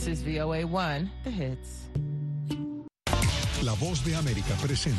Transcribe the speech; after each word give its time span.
This 0.00 0.20
is 0.20 0.24
VOA1, 0.24 1.10
The 1.24 1.30
Hits. 1.30 1.90
La 3.62 3.74
voz 3.74 4.02
de 4.02 4.16
América 4.16 4.54
presenta. 4.62 4.98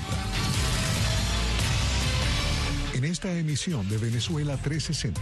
En 2.93 3.05
esta 3.05 3.31
emisión 3.35 3.89
de 3.89 3.97
Venezuela 3.97 4.57
360. 4.57 5.19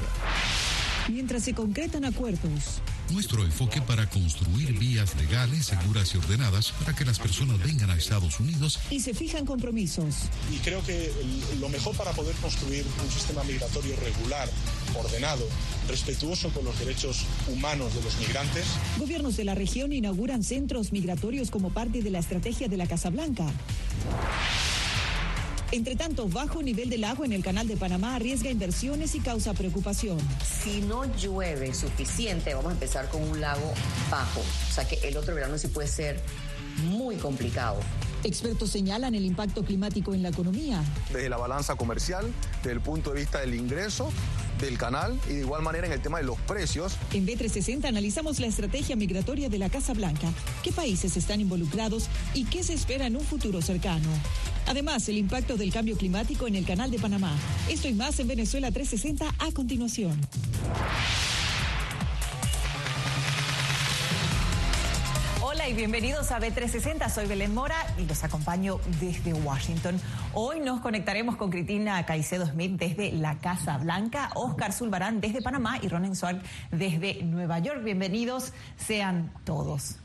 Mientras 1.07 1.44
se 1.44 1.54
concretan 1.54 2.04
acuerdos. 2.04 2.81
Nuestro 3.12 3.44
enfoque 3.44 3.82
para 3.82 4.08
construir 4.08 4.78
vías 4.78 5.16
legales, 5.16 5.66
seguras 5.66 6.13
y 6.13 6.18
ordenadas 6.18 6.72
para 6.74 6.96
que 6.96 7.06
las 7.06 7.18
personas 7.18 7.58
vengan 7.60 7.90
a 7.90 7.96
Estados 7.96 8.40
Unidos. 8.40 8.79
Y 8.92 9.00
se 9.00 9.15
fijan 9.15 9.46
compromisos. 9.47 10.15
Y 10.54 10.58
creo 10.58 10.83
que 10.83 11.12
lo 11.60 11.69
mejor 11.69 11.96
para 11.96 12.12
poder 12.12 12.36
construir 12.36 12.86
un 13.04 13.12
sistema 13.12 13.44
migratorio 13.44 13.96
regular, 13.96 14.47
ordenado, 14.96 15.47
respetuoso 15.87 16.50
con 16.50 16.66
los 16.66 16.77
derechos 16.77 17.26
humanos 17.48 17.95
de 17.95 18.04
los 18.04 18.16
migrantes. 18.20 18.66
Gobiernos 18.98 19.38
de 19.38 19.44
la 19.44 19.55
región 19.55 19.91
inauguran 19.91 20.44
centros 20.44 20.91
migratorios 20.91 21.50
como 21.50 21.72
parte 21.72 22.04
de 22.04 22.12
la 22.12 22.20
estrategia 22.20 22.68
de 22.68 22.78
la 22.78 22.86
Casa 22.86 23.10
Blanca. 23.10 23.52
Entre 25.72 25.96
tanto, 25.96 26.28
bajo 26.28 26.64
nivel 26.64 26.90
del 26.90 27.04
agua 27.04 27.28
en 27.28 27.34
el 27.34 27.44
canal 27.44 27.68
de 27.68 27.78
Panamá 27.78 28.16
arriesga 28.16 28.50
inversiones 28.50 29.14
y 29.14 29.20
causa 29.20 29.54
preocupación. 29.54 30.18
Si 30.44 30.82
no 30.82 31.05
llueve 31.16 31.76
suficiente, 31.76 32.55
vamos 32.55 32.72
a 32.72 32.73
empezar 32.73 33.08
con 33.09 33.22
un 33.22 33.40
lago 33.40 33.72
bajo. 34.09 34.40
O 34.40 34.73
sea 34.73 34.88
que 34.88 34.95
el 35.08 35.16
otro 35.16 35.36
verano 35.36 35.59
sí 35.59 35.68
puede 35.68 35.88
ser 35.88 36.20
muy 36.86 37.18
complicado. 37.18 37.80
Expertos 38.23 38.72
señalan 38.72 39.14
el 39.14 39.26
impacto 39.26 39.64
climático 39.64 40.16
en 40.16 40.23
la 40.23 40.30
economía. 40.30 40.84
Desde 41.14 41.30
la 41.30 41.38
balanza 41.38 41.76
comercial, 41.76 42.34
desde 42.58 42.72
el 42.72 42.81
punto 42.81 43.14
de 43.14 43.20
vista 43.20 43.40
del 43.40 43.54
ingreso 43.54 44.12
del 44.59 44.77
canal 44.77 45.20
y 45.27 45.34
de 45.34 45.40
igual 45.40 45.62
manera 45.62 45.88
en 45.88 45.94
el 45.94 46.02
tema 46.02 46.18
de 46.18 46.23
los 46.23 46.38
precios. 46.41 46.98
En 47.13 47.26
B360 47.26 47.86
analizamos 47.86 48.40
la 48.40 48.48
estrategia 48.48 48.95
migratoria 48.95 49.50
de 49.50 49.58
la 49.58 49.70
Casa 49.70 49.94
Blanca, 49.94 50.31
qué 50.63 50.72
países 50.72 51.17
están 51.17 51.41
involucrados 51.41 52.08
y 52.34 52.45
qué 52.45 52.64
se 52.64 52.73
espera 52.73 53.08
en 53.08 53.16
un 53.16 53.23
futuro 53.23 53.62
cercano. 53.62 54.09
Además, 54.67 55.08
el 55.09 55.17
impacto 55.17 55.58
del 55.58 55.72
cambio 55.72 55.97
climático 55.97 56.47
en 56.47 56.56
el 56.56 56.66
canal 56.66 56.92
de 56.92 57.00
Panamá. 57.00 57.36
Esto 57.69 57.88
y 57.88 57.94
más 57.94 58.19
en 58.19 58.28
Venezuela 58.28 58.72
360 58.72 59.34
a 59.39 59.52
continuación. 59.52 60.19
Bienvenidos 65.73 66.31
a 66.31 66.39
B360. 66.39 67.09
Soy 67.09 67.28
Belén 67.28 67.53
Mora 67.53 67.75
y 67.98 68.06
los 68.06 68.23
acompaño 68.23 68.80
desde 69.00 69.34
Washington. 69.34 70.00
Hoy 70.34 70.59
nos 70.59 70.80
conectaremos 70.80 71.36
con 71.36 71.52
Cristina 71.52 72.03
Caicedo 72.06 72.48
Smith 72.48 72.80
desde 72.80 73.12
la 73.12 73.38
Casa 73.38 73.78
Blanca, 73.78 74.31
Oscar 74.36 74.73
Zulbarán 74.73 75.22
desde 75.22 75.42
Panamá 75.42 75.78
y 75.81 75.88
Ronen 75.88 76.16
Swart 76.16 76.44
desde 76.72 77.22
Nueva 77.23 77.59
York. 77.59 77.84
Bienvenidos 77.84 78.52
sean 78.78 79.31
todos. 79.44 79.97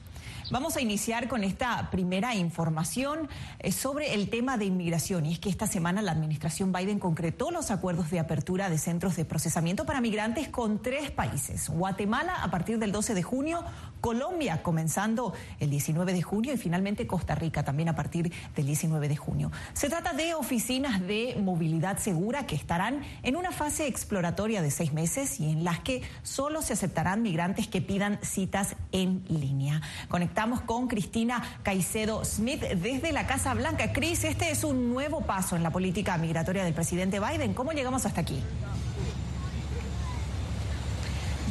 Vamos 0.51 0.77
a 0.77 0.83
iniciar 0.83 1.27
con 1.27 1.42
esta 1.42 1.91
primera 1.91 2.35
información 2.35 3.31
eh, 3.61 3.73
sobre 3.73 4.12
el 4.12 4.29
tema 4.29 4.59
de 4.59 4.67
inmigración. 4.67 5.25
Y 5.25 5.33
es 5.33 5.39
que 5.39 5.48
esta 5.48 5.67
semana 5.67 6.03
la 6.03 6.12
administración 6.12 6.70
Biden 6.70 6.98
concretó 6.98 7.51
los 7.51 7.70
acuerdos 7.70 8.11
de 8.11 8.20
apertura 8.20 8.69
de 8.69 8.77
centros 8.77 9.17
de 9.17 9.25
procesamiento 9.25 9.87
para 9.87 10.03
migrantes 10.03 10.48
con 10.48 10.83
tres 10.83 11.11
países. 11.11 11.70
Guatemala 11.70 12.42
a 12.42 12.51
partir 12.51 12.79
del 12.79 12.92
12 12.92 13.15
de 13.15 13.23
junio, 13.23 13.65
Colombia 14.05 14.63
comenzando 14.63 15.33
el 15.61 15.71
19 15.71 16.13
de 16.13 16.21
junio 16.21 16.53
y 16.53 16.59
finalmente 16.59 17.07
Costa 17.07 17.35
Rica 17.35 17.63
también 17.63 17.89
a 17.89 17.95
partir 17.95 18.31
del 18.55 18.67
19 18.67 19.09
de 19.09 19.17
junio. 19.17 19.51
Se 19.73 19.89
trata 19.89 20.13
de 20.13 20.35
oficinas 20.35 21.01
de 21.01 21.41
movilidad 21.41 21.97
segura 21.97 22.47
que 22.47 22.55
estarán 22.55 23.01
en 23.23 23.35
una 23.35 23.51
fase 23.51 23.87
exploratoria 23.87 24.61
de 24.61 24.71
seis 24.71 24.93
meses 24.93 25.41
y 25.41 25.51
en 25.51 25.65
las 25.65 25.81
que 25.81 26.03
solo 26.23 26.61
se 26.61 26.75
aceptarán 26.75 27.23
migrantes 27.23 27.67
que 27.67 27.81
pidan 27.81 28.19
citas 28.21 28.77
en 28.93 29.25
línea. 29.31 29.81
Conectamos 30.09 30.61
con 30.61 30.87
Cristina 30.87 31.43
Caicedo 31.63 32.27
Smith 32.27 32.61
desde 32.61 33.11
la 33.11 33.27
Casa 33.27 33.55
Blanca. 33.55 33.95
Cris, 33.95 34.25
este 34.25 34.51
es 34.51 34.65
un 34.65 34.91
nuevo 34.91 35.23
paso 35.23 35.57
en 35.57 35.63
la 35.63 35.71
política 35.71 36.19
migratoria 36.19 36.63
del 36.63 36.75
presidente 36.75 37.21
Biden. 37.21 37.55
¿Cómo 37.55 37.73
llegamos 37.73 38.05
hasta 38.05 38.20
aquí? 38.20 38.43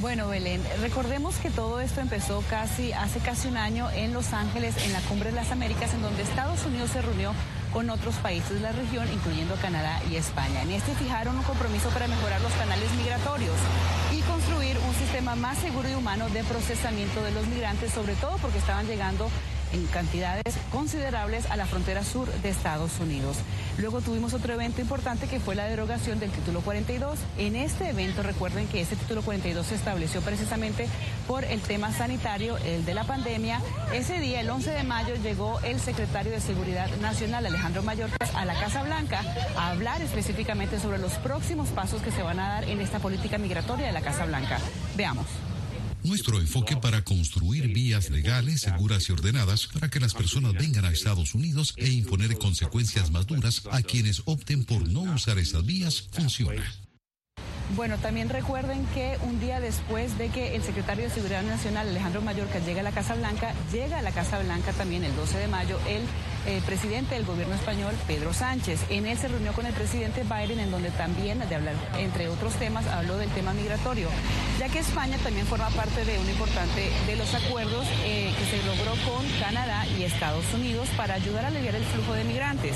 Bueno, 0.04 0.28
Belén, 0.28 0.62
recordemos 0.82 1.38
que 1.38 1.50
todo 1.50 1.80
esto 1.80 2.02
empezó 2.02 2.44
casi 2.50 2.92
hace 2.92 3.20
casi 3.22 3.48
un 3.48 3.56
año 3.56 3.90
en 3.92 4.12
Los 4.12 4.34
Ángeles, 4.34 4.76
en 4.86 4.92
la 4.92 5.00
Cumbre 5.00 5.30
de 5.30 5.38
las 5.38 5.50
Américas, 5.54 5.94
en 5.94 6.02
donde 6.02 6.24
Estados 6.24 6.66
Unidos 6.66 6.90
se 6.92 7.02
reunió 7.02 7.32
con 7.72 7.90
otros 7.90 8.16
países 8.16 8.50
de 8.50 8.60
la 8.60 8.74
región, 8.74 9.08
incluyendo 9.14 9.56
Canadá 9.62 10.02
y 10.12 10.18
España. 10.18 10.62
En 10.64 10.72
este 10.72 10.94
fijaron 10.96 11.38
un 11.38 11.44
compromiso 11.44 11.88
para 11.92 12.10
mejorar 12.10 12.42
los 12.42 12.52
canales 12.52 12.92
migratorios 12.96 13.56
y 14.14 14.20
construir 14.24 14.78
un 14.86 14.94
sistema 14.94 15.36
más 15.36 15.58
seguro 15.60 15.90
y 15.90 15.94
humano 15.94 16.28
de 16.32 16.44
procesamiento 16.44 17.24
de 17.24 17.32
los 17.32 17.48
migrantes, 17.48 17.94
sobre 17.94 18.16
todo 18.16 18.36
porque 18.40 18.58
estaban 18.58 18.86
llegando 18.86 19.30
en 19.74 19.86
cantidades 19.88 20.44
considerables 20.72 21.50
a 21.52 21.58
la 21.58 21.66
frontera 21.66 22.04
sur 22.04 22.32
de 22.32 22.50
Estados 22.50 23.00
Unidos. 23.00 23.38
Luego 23.78 24.02
tuvimos 24.02 24.34
otro 24.34 24.54
evento 24.54 24.82
importante 24.82 25.28
que 25.28 25.40
fue 25.40 25.56
la 25.56 25.66
derogación 25.66 26.20
del 26.20 26.32
título 26.32 26.62
42. 26.62 27.20
En 27.38 27.56
este 27.56 27.90
evento 27.90 28.24
recuerden 28.24 28.68
que 28.68 28.82
ese 28.82 28.96
título 28.96 29.22
42 29.22 29.66
se 29.66 29.76
estableció 29.76 30.22
precisamente 30.22 30.88
por 31.28 31.44
el 31.44 31.62
tema 31.62 31.92
sanitario, 31.92 32.58
el 32.58 32.86
de 32.86 32.94
la 32.94 33.04
pandemia. 33.04 33.62
Ese 33.94 34.20
día, 34.20 34.42
el 34.42 34.50
11 34.50 34.72
de 34.72 34.84
mayo, 34.84 35.16
llegó 35.16 35.60
el 35.62 35.80
secretario 35.80 36.32
de 36.32 36.40
Seguridad 36.40 36.90
Nacional, 37.02 37.46
Alejandro 37.46 37.84
Mayorkas, 37.84 38.34
a 38.36 38.46
la 38.46 38.54
Casa 38.60 38.84
Blanca 38.84 39.22
a 39.58 39.70
hablar 39.72 40.02
específicamente 40.02 40.80
sobre 40.80 41.00
los 41.00 41.14
próximos 41.14 41.70
pasos 41.70 42.02
que 42.02 42.12
se 42.12 42.22
van 42.22 42.40
a 42.40 42.50
dar 42.50 42.64
en 42.66 42.80
esta 42.80 43.00
política 43.00 43.38
migratoria 43.38 43.88
de 43.88 43.94
la 43.94 44.02
Casa 44.02 44.26
Blanca. 44.26 44.60
Veamos. 44.96 45.26
Nuestro 46.04 46.40
enfoque 46.40 46.76
para 46.76 47.04
construir 47.04 47.74
vías 47.74 48.10
legales, 48.10 48.62
seguras 48.62 49.08
y 49.08 49.14
ordenadas 49.14 49.68
para 49.68 49.90
que 49.90 50.00
las 50.00 50.14
personas 50.14 50.54
vengan 50.54 50.86
a 50.86 50.92
Estados 50.92 51.34
Unidos 51.34 51.74
e 51.78 51.90
imponer 51.90 52.38
consecuencias 52.38 53.10
más 53.10 53.26
duras 53.26 53.64
a 53.72 53.82
quienes 53.82 54.22
opten 54.26 54.66
por 54.66 54.88
no 54.90 55.02
usar 55.02 55.40
esas 55.40 55.66
vías 55.66 56.10
funciona. 56.12 56.83
Bueno, 57.76 57.98
también 57.98 58.30
recuerden 58.30 58.86
que 58.94 59.18
un 59.24 59.40
día 59.40 59.60
después 59.60 60.18
de 60.18 60.30
que 60.30 60.56
el 60.56 60.62
secretario 60.64 61.06
de 61.06 61.10
Seguridad 61.10 61.42
Nacional, 61.42 61.88
Alejandro 61.90 62.22
Mayorca, 62.22 62.60
llega 62.60 62.82
a 62.82 62.84
la 62.84 62.92
Casa 62.92 63.16
Blanca, 63.16 63.54
llega 63.72 64.00
a 64.00 64.02
la 64.02 64.12
Casa 64.12 64.38
Blanca 64.40 64.74
también 64.74 65.04
el 65.04 65.16
12 65.16 65.40
de 65.40 65.48
mayo 65.48 65.80
el 65.88 66.04
eh, 66.46 66.62
presidente 66.66 67.16
del 67.16 67.26
gobierno 67.26 67.56
español, 67.56 67.96
Pedro 68.06 68.34
Sánchez. 68.34 68.82
En 68.90 69.08
él 69.08 69.18
se 69.18 69.30
reunió 69.30 69.54
con 69.54 69.66
el 69.66 69.74
presidente 69.74 70.24
Biden, 70.24 70.60
en 70.60 70.72
donde 70.72 70.92
también, 70.92 71.40
de 71.40 71.56
hablar, 71.56 71.76
entre 71.98 72.28
otros 72.28 72.54
temas, 72.56 72.86
habló 72.88 73.18
del 73.18 73.30
tema 73.30 73.54
migratorio, 73.54 74.10
ya 74.60 74.68
que 74.68 74.80
España 74.80 75.18
también 75.24 75.48
forma 75.48 75.70
parte 75.70 76.04
de 76.04 76.20
un 76.20 76.30
importante 76.30 76.92
de 77.08 77.16
los 77.16 77.34
acuerdos 77.34 77.88
eh, 78.04 78.34
que 78.38 78.46
se 78.46 78.64
logró 78.66 78.92
con 79.10 79.26
Canadá 79.40 79.88
y 79.98 80.04
Estados 80.04 80.46
Unidos 80.54 80.90
para 80.98 81.14
ayudar 81.14 81.46
a 81.46 81.48
aliviar 81.48 81.76
el 81.76 81.86
flujo 81.86 82.14
de 82.14 82.26
migrantes. 82.26 82.76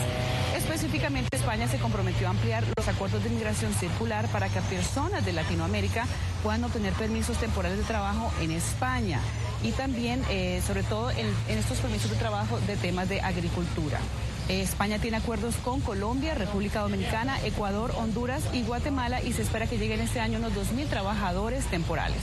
Específicamente, 0.55 1.35
España 1.35 1.67
se 1.67 1.77
comprometió 1.77 2.27
a 2.27 2.31
ampliar 2.31 2.63
los 2.75 2.87
acuerdos 2.87 3.23
de 3.23 3.29
migración 3.29 3.73
circular 3.73 4.27
para 4.29 4.47
que 4.49 4.59
personas 4.77 5.25
de 5.25 5.33
Latinoamérica 5.33 6.05
puedan 6.43 6.63
obtener 6.63 6.93
permisos 6.93 7.35
temporales 7.37 7.79
de 7.79 7.83
trabajo 7.83 8.31
en 8.41 8.51
España 8.51 9.19
y 9.63 9.71
también, 9.71 10.23
eh, 10.29 10.61
sobre 10.67 10.83
todo, 10.83 11.09
en, 11.09 11.27
estos 11.49 11.79
permisos 11.79 12.11
de 12.11 12.17
trabajo 12.17 12.59
de 12.67 12.77
temas 12.77 13.09
de 13.09 13.19
agricultura. 13.21 13.97
Eh, 14.49 14.61
España 14.61 14.99
tiene 14.99 15.17
acuerdos 15.17 15.55
con 15.63 15.81
Colombia, 15.81 16.35
República 16.35 16.81
Dominicana, 16.81 17.43
Ecuador, 17.43 17.91
Honduras 17.97 18.43
y 18.53 18.61
Guatemala 18.61 19.19
y 19.23 19.33
se 19.33 19.41
espera 19.41 19.65
que 19.65 19.79
lleguen 19.79 19.99
este 19.99 20.19
año 20.19 20.37
unos 20.37 20.53
2.000 20.53 20.87
trabajadores 20.87 21.65
temporales. 21.65 22.21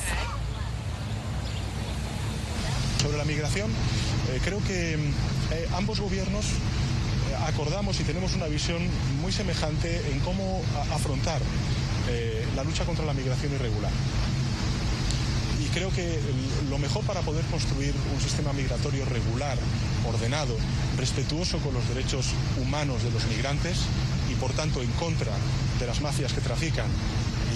Sobre 3.03 3.19
la 3.19 3.25
migración, 3.25 3.69
eh, 4.31 4.41
creo 4.45 4.63
que 4.63 4.97
ambos 5.77 5.99
gobiernos 5.99 6.47
acordamos 7.47 7.99
y 7.99 8.05
tenemos 8.05 8.35
una 8.35 8.47
visión 8.47 8.81
muy 9.21 9.33
semejante 9.33 10.13
en 10.13 10.21
cómo 10.21 10.63
afrontar 10.93 11.41
la 12.55 12.65
lucha 12.65 12.85
contra 12.85 13.05
la 13.05 13.15
migración 13.15 13.53
irregular. 13.53 13.93
Creo 15.75 15.91
que 15.91 16.21
lo 16.71 16.79
mejor 16.79 17.03
para 17.03 17.21
poder 17.23 17.45
construir 17.47 17.93
un 18.15 18.21
sistema 18.21 18.53
migratorio 18.53 19.05
regular, 19.07 19.59
ordenado, 20.07 20.57
respetuoso 20.97 21.59
con 21.59 21.75
los 21.75 21.89
derechos 21.89 22.27
humanos 22.63 23.03
de 23.03 23.11
los 23.11 23.27
migrantes 23.27 23.79
y 24.31 24.37
por 24.37 24.53
tanto 24.53 24.83
en 24.83 24.91
contra 24.93 25.33
de 25.81 25.87
las 25.89 26.01
mafias 26.01 26.33
que 26.33 26.41
trafican 26.41 26.87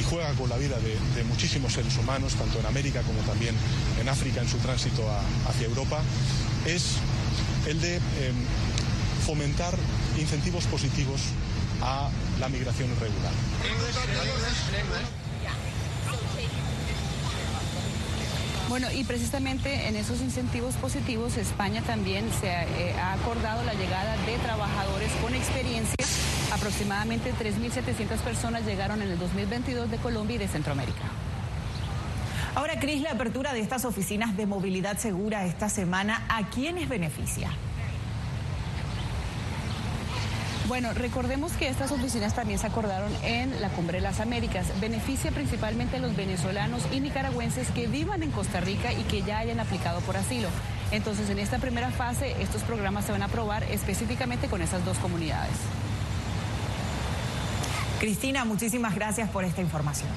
y 0.01 0.03
juegan 0.03 0.35
con 0.35 0.49
la 0.49 0.57
vida 0.57 0.79
de, 0.81 1.23
muchísimos 1.25 1.75
seres 1.75 1.97
humanos, 1.97 2.35
tanto 2.35 2.59
en 2.59 2.67
América 2.67 3.03
como 3.03 3.21
también 3.21 3.55
en 4.01 4.09
África 4.09 4.41
en 4.41 4.49
su 4.49 4.59
tránsito 4.59 5.09
hacia 5.49 5.69
Europa, 5.69 6.03
es 6.67 6.97
el 7.69 7.81
de 7.81 7.97
em, 7.97 8.03
fomentar 9.25 9.79
incentivos 10.19 10.65
positivos 10.65 11.21
a 11.81 12.11
la 12.41 12.49
migración 12.49 12.91
irregular. 12.91 13.33
Bueno, 18.69 18.89
y 18.93 19.03
precisamente 19.05 19.89
en 19.89 19.97
esos 19.97 20.21
incentivos 20.21 20.75
positivos, 20.75 21.39
España 21.39 21.81
también 21.83 22.31
se 22.39 22.49
eh, 22.49 22.95
ha 23.01 23.15
acordado 23.15 23.65
la 23.65 23.73
llegada 23.73 24.17
de 24.27 24.37
trabajadores 24.39 25.11
con 25.23 25.35
experiencia. 25.35 25.97
Aproximadamente 26.53 27.33
3.700 27.33 28.19
personas 28.19 28.67
llegaron 28.67 29.01
en 29.01 29.11
el 29.11 29.19
2022 29.19 29.91
de 29.91 29.97
Colombia 29.97 30.37
y 30.37 30.39
de 30.39 30.49
Centroamérica. 30.49 31.05
Ahora, 32.55 32.79
Cris, 32.79 33.01
la 33.01 33.13
apertura 33.13 33.55
de 33.55 33.61
estas 33.61 33.85
oficinas 33.85 34.37
de 34.37 34.45
movilidad 34.45 34.99
segura 34.99 35.47
esta 35.47 35.69
semana, 35.69 36.27
¿a 36.29 36.51
quiénes 36.51 36.89
beneficia? 36.89 37.51
Bueno, 40.69 40.93
recordemos 40.93 41.53
que 41.53 41.67
estas 41.67 41.93
oficinas 41.93 42.35
también 42.35 42.59
se 42.59 42.67
acordaron 42.67 43.11
en 43.23 43.59
la 43.63 43.71
Cumbre 43.71 43.99
de 43.99 44.03
las 44.03 44.21
Américas. 44.21 44.67
Beneficia 44.83 45.31
principalmente 45.31 45.97
a 45.97 45.99
los 45.99 46.15
venezolanos 46.15 46.83
y 46.93 47.01
nicaragüenses 47.01 47.71
que 47.71 47.87
vivan 47.87 48.23
en 48.23 48.31
Costa 48.31 48.61
Rica 48.61 48.93
y 48.93 49.03
que 49.05 49.23
ya 49.23 49.39
hayan 49.39 49.61
aplicado 49.61 50.01
por 50.03 50.19
asilo. 50.19 50.49
Entonces, 50.91 51.31
en 51.31 51.39
esta 51.39 51.57
primera 51.57 51.91
fase, 51.91 52.37
estos 52.43 52.63
programas 52.65 53.07
se 53.07 53.13
van 53.13 53.23
a 53.23 53.27
aprobar 53.27 53.65
específicamente 53.65 54.49
con 54.49 54.61
esas 54.61 54.85
dos 54.85 54.99
comunidades. 54.99 55.57
Cristina, 57.99 58.45
muchísimas 58.45 58.95
gracias 58.95 59.31
por 59.31 59.45
esta 59.45 59.63
información. 59.63 60.11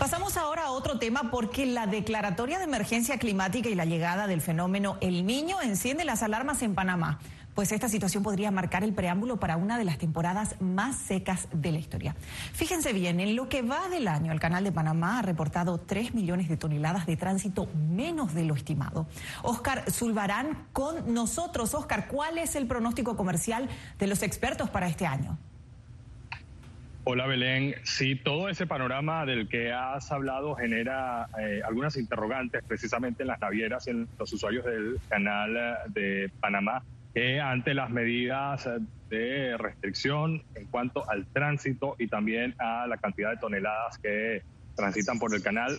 Pasamos 0.00 0.36
ahora 0.36 0.64
a 0.64 0.70
otro 0.72 0.98
tema 0.98 1.30
porque 1.30 1.66
la 1.66 1.86
declaratoria 1.86 2.58
de 2.58 2.64
emergencia 2.64 3.16
climática 3.18 3.68
y 3.68 3.76
la 3.76 3.84
llegada 3.84 4.26
del 4.26 4.40
fenómeno 4.40 4.96
El 5.00 5.24
Niño 5.24 5.60
enciende 5.60 6.04
las 6.04 6.24
alarmas 6.24 6.62
en 6.62 6.74
Panamá 6.74 7.20
pues 7.58 7.72
esta 7.72 7.88
situación 7.88 8.22
podría 8.22 8.52
marcar 8.52 8.84
el 8.84 8.92
preámbulo 8.92 9.40
para 9.40 9.56
una 9.56 9.78
de 9.78 9.84
las 9.84 9.98
temporadas 9.98 10.54
más 10.60 10.96
secas 10.96 11.48
de 11.52 11.72
la 11.72 11.78
historia. 11.78 12.14
Fíjense 12.52 12.92
bien, 12.92 13.18
en 13.18 13.34
lo 13.34 13.48
que 13.48 13.62
va 13.62 13.88
del 13.88 14.06
año, 14.06 14.30
el 14.30 14.38
Canal 14.38 14.62
de 14.62 14.70
Panamá 14.70 15.18
ha 15.18 15.22
reportado 15.22 15.78
3 15.78 16.14
millones 16.14 16.48
de 16.48 16.56
toneladas 16.56 17.04
de 17.04 17.16
tránsito 17.16 17.66
menos 17.74 18.32
de 18.32 18.44
lo 18.44 18.54
estimado. 18.54 19.08
Oscar 19.42 19.90
Zulbarán 19.90 20.68
con 20.72 21.12
nosotros. 21.12 21.74
Oscar, 21.74 22.06
¿cuál 22.06 22.38
es 22.38 22.54
el 22.54 22.68
pronóstico 22.68 23.16
comercial 23.16 23.68
de 23.98 24.06
los 24.06 24.22
expertos 24.22 24.70
para 24.70 24.86
este 24.86 25.06
año? 25.06 25.36
Hola 27.02 27.26
Belén, 27.26 27.74
sí, 27.82 28.14
todo 28.14 28.48
ese 28.50 28.68
panorama 28.68 29.26
del 29.26 29.48
que 29.48 29.72
has 29.72 30.12
hablado 30.12 30.54
genera 30.54 31.26
eh, 31.40 31.60
algunas 31.66 31.96
interrogantes 31.96 32.62
precisamente 32.62 33.24
en 33.24 33.28
las 33.28 33.40
navieras 33.40 33.88
y 33.88 33.90
en 33.90 34.08
los 34.16 34.32
usuarios 34.32 34.64
del 34.64 35.00
canal 35.08 35.56
eh, 35.56 35.74
de 35.88 36.30
Panamá 36.38 36.84
ante 37.42 37.74
las 37.74 37.90
medidas 37.90 38.68
de 39.08 39.56
restricción 39.56 40.42
en 40.54 40.66
cuanto 40.66 41.08
al 41.10 41.26
tránsito 41.26 41.96
y 41.98 42.08
también 42.08 42.54
a 42.58 42.86
la 42.86 42.96
cantidad 42.96 43.30
de 43.30 43.38
toneladas 43.38 43.98
que 43.98 44.42
transitan 44.76 45.18
por 45.18 45.34
el 45.34 45.42
canal, 45.42 45.78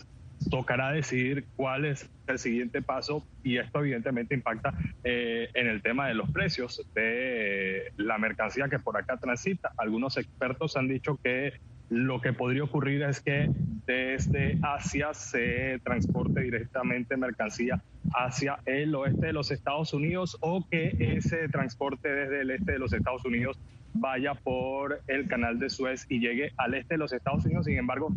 tocará 0.49 0.91
decidir 0.91 1.45
cuál 1.55 1.85
es 1.85 2.09
el 2.27 2.39
siguiente 2.39 2.81
paso 2.81 3.25
y 3.43 3.57
esto 3.57 3.79
evidentemente 3.79 4.35
impacta 4.35 4.73
eh, 5.03 5.49
en 5.53 5.67
el 5.67 5.81
tema 5.81 6.07
de 6.07 6.13
los 6.13 6.29
precios 6.31 6.81
de 6.93 7.91
la 7.97 8.17
mercancía 8.17 8.67
que 8.69 8.79
por 8.79 8.97
acá 8.97 9.17
transita. 9.17 9.71
Algunos 9.77 10.17
expertos 10.17 10.75
han 10.77 10.87
dicho 10.87 11.19
que 11.23 11.53
lo 11.89 12.21
que 12.21 12.33
podría 12.33 12.63
ocurrir 12.63 13.01
es 13.03 13.19
que 13.19 13.49
desde 13.85 14.59
Asia 14.61 15.13
se 15.13 15.79
transporte 15.83 16.41
directamente 16.41 17.17
mercancía 17.17 17.81
hacia 18.13 18.59
el 18.65 18.93
oeste 18.93 19.27
de 19.27 19.33
los 19.33 19.51
Estados 19.51 19.93
Unidos 19.93 20.37
o 20.41 20.67
que 20.69 20.95
ese 20.99 21.49
transporte 21.49 22.09
desde 22.09 22.41
el 22.41 22.51
este 22.51 22.73
de 22.73 22.79
los 22.79 22.93
Estados 22.93 23.25
Unidos 23.25 23.59
vaya 23.93 24.35
por 24.35 25.01
el 25.07 25.27
canal 25.27 25.57
de 25.57 25.69
Suez 25.69 26.05
y 26.09 26.19
llegue 26.19 26.51
al 26.57 26.75
este 26.75 26.93
de 26.93 26.99
los 26.99 27.11
Estados 27.11 27.45
Unidos. 27.45 27.65
Sin 27.65 27.77
embargo, 27.77 28.13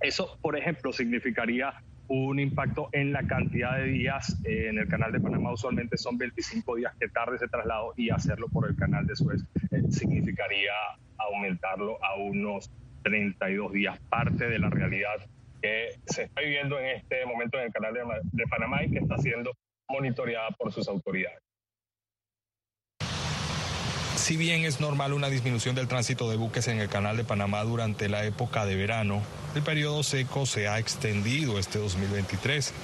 eso, 0.00 0.38
por 0.42 0.56
ejemplo, 0.56 0.92
significaría 0.92 1.72
un 2.08 2.38
impacto 2.38 2.88
en 2.92 3.12
la 3.12 3.22
cantidad 3.26 3.76
de 3.78 3.84
días. 3.84 4.38
Eh, 4.44 4.68
en 4.68 4.78
el 4.78 4.88
canal 4.88 5.12
de 5.12 5.20
Panamá 5.20 5.52
usualmente 5.52 5.96
son 5.96 6.18
25 6.18 6.76
días 6.76 6.94
que 6.98 7.08
tarde 7.08 7.36
ese 7.36 7.48
traslado 7.48 7.94
y 7.96 8.10
hacerlo 8.10 8.48
por 8.48 8.68
el 8.68 8.76
canal 8.76 9.06
de 9.06 9.16
Suez 9.16 9.44
eh, 9.70 9.82
significaría 9.90 10.72
aumentarlo 11.18 12.02
a 12.02 12.16
unos 12.16 12.70
32 13.08 13.72
días, 13.72 13.98
parte 14.10 14.48
de 14.48 14.58
la 14.58 14.68
realidad 14.68 15.16
que 15.62 15.98
se 16.06 16.24
está 16.24 16.42
viviendo 16.42 16.78
en 16.78 16.96
este 16.96 17.24
momento 17.24 17.58
en 17.58 17.64
el 17.64 17.72
canal 17.72 17.94
de, 17.94 18.46
Panamá 18.46 18.84
y 18.84 18.90
que 18.90 18.98
está 18.98 19.16
siendo 19.18 19.52
monitoreada 19.88 20.50
por 20.50 20.72
sus 20.72 20.86
autoridades. 20.88 21.38
Si 24.16 24.36
bien 24.36 24.64
es 24.64 24.80
normal 24.80 25.14
una 25.14 25.30
disminución 25.30 25.74
del 25.74 25.88
tránsito 25.88 26.30
de 26.30 26.36
buques 26.36 26.68
en 26.68 26.80
el 26.80 26.88
canal 26.88 27.16
de 27.16 27.24
Panamá 27.24 27.62
durante 27.64 28.08
la 28.08 28.24
época 28.24 28.66
de 28.66 28.76
verano, 28.76 29.22
el 29.54 29.62
periodo 29.62 30.02
seco 30.02 30.44
se 30.44 30.68
ha 30.68 30.78
extendido 30.78 31.58
este 31.58 31.78
2023, 31.78 32.74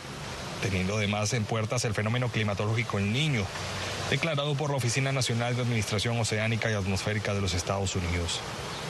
teniendo 0.62 0.96
además 0.96 1.34
en 1.34 1.44
puertas 1.44 1.84
el 1.84 1.92
fenómeno 1.92 2.28
climatológico 2.28 2.98
El 2.98 3.12
Niño, 3.12 3.44
declarado 4.08 4.54
por 4.54 4.70
la 4.70 4.76
Oficina 4.76 5.12
Nacional 5.12 5.54
de 5.54 5.62
Administración 5.62 6.18
Oceánica 6.18 6.70
y 6.70 6.74
Atmosférica 6.74 7.34
de 7.34 7.42
los 7.42 7.52
Estados 7.52 7.94
Unidos. 7.94 8.40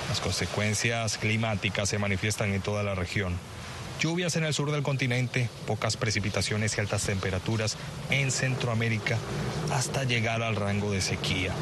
Las 0.08 0.20
consecuencias 0.20 1.18
climáticas 1.18 1.88
se 1.88 1.98
manifiestan 1.98 2.52
en 2.52 2.62
toda 2.62 2.82
la 2.82 2.94
región. 2.94 3.34
Lluvias 4.00 4.36
en 4.36 4.44
el 4.44 4.52
sur 4.52 4.70
del 4.70 4.82
continente, 4.82 5.48
pocas 5.66 5.96
precipitaciones 5.96 6.76
y 6.76 6.80
altas 6.80 7.06
temperaturas 7.06 7.78
en 8.10 8.30
Centroamérica 8.30 9.18
hasta 9.72 10.04
llegar 10.04 10.42
al 10.42 10.56
rango 10.56 10.90
de 10.90 11.00
sequía. 11.00 11.54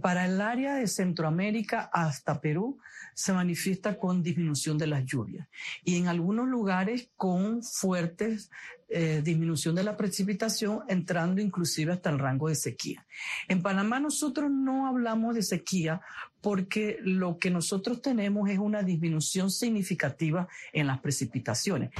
Para 0.00 0.24
el 0.24 0.40
área 0.40 0.76
de 0.76 0.86
Centroamérica 0.86 1.90
hasta 1.92 2.40
Perú 2.40 2.78
se 3.14 3.32
manifiesta 3.32 3.98
con 3.98 4.22
disminución 4.22 4.78
de 4.78 4.86
las 4.86 5.04
lluvias 5.04 5.48
y 5.84 5.96
en 5.96 6.08
algunos 6.08 6.48
lugares 6.48 7.10
con 7.16 7.62
fuertes 7.62 8.50
eh, 8.92 9.20
disminución 9.22 9.76
de 9.76 9.84
la 9.84 9.96
precipitación, 9.96 10.80
entrando 10.88 11.40
inclusive 11.40 11.92
hasta 11.92 12.10
el 12.10 12.18
rango 12.18 12.48
de 12.48 12.56
sequía. 12.56 13.06
En 13.46 13.62
Panamá 13.62 14.00
nosotros 14.00 14.50
no 14.50 14.88
hablamos 14.88 15.36
de 15.36 15.42
sequía 15.42 16.00
porque 16.40 16.98
lo 17.02 17.38
que 17.38 17.50
nosotros 17.50 18.02
tenemos 18.02 18.48
es 18.48 18.58
una 18.58 18.82
disminución 18.82 19.50
significativa 19.50 20.48
en 20.72 20.86
las 20.86 21.00
precipitaciones. 21.00 21.90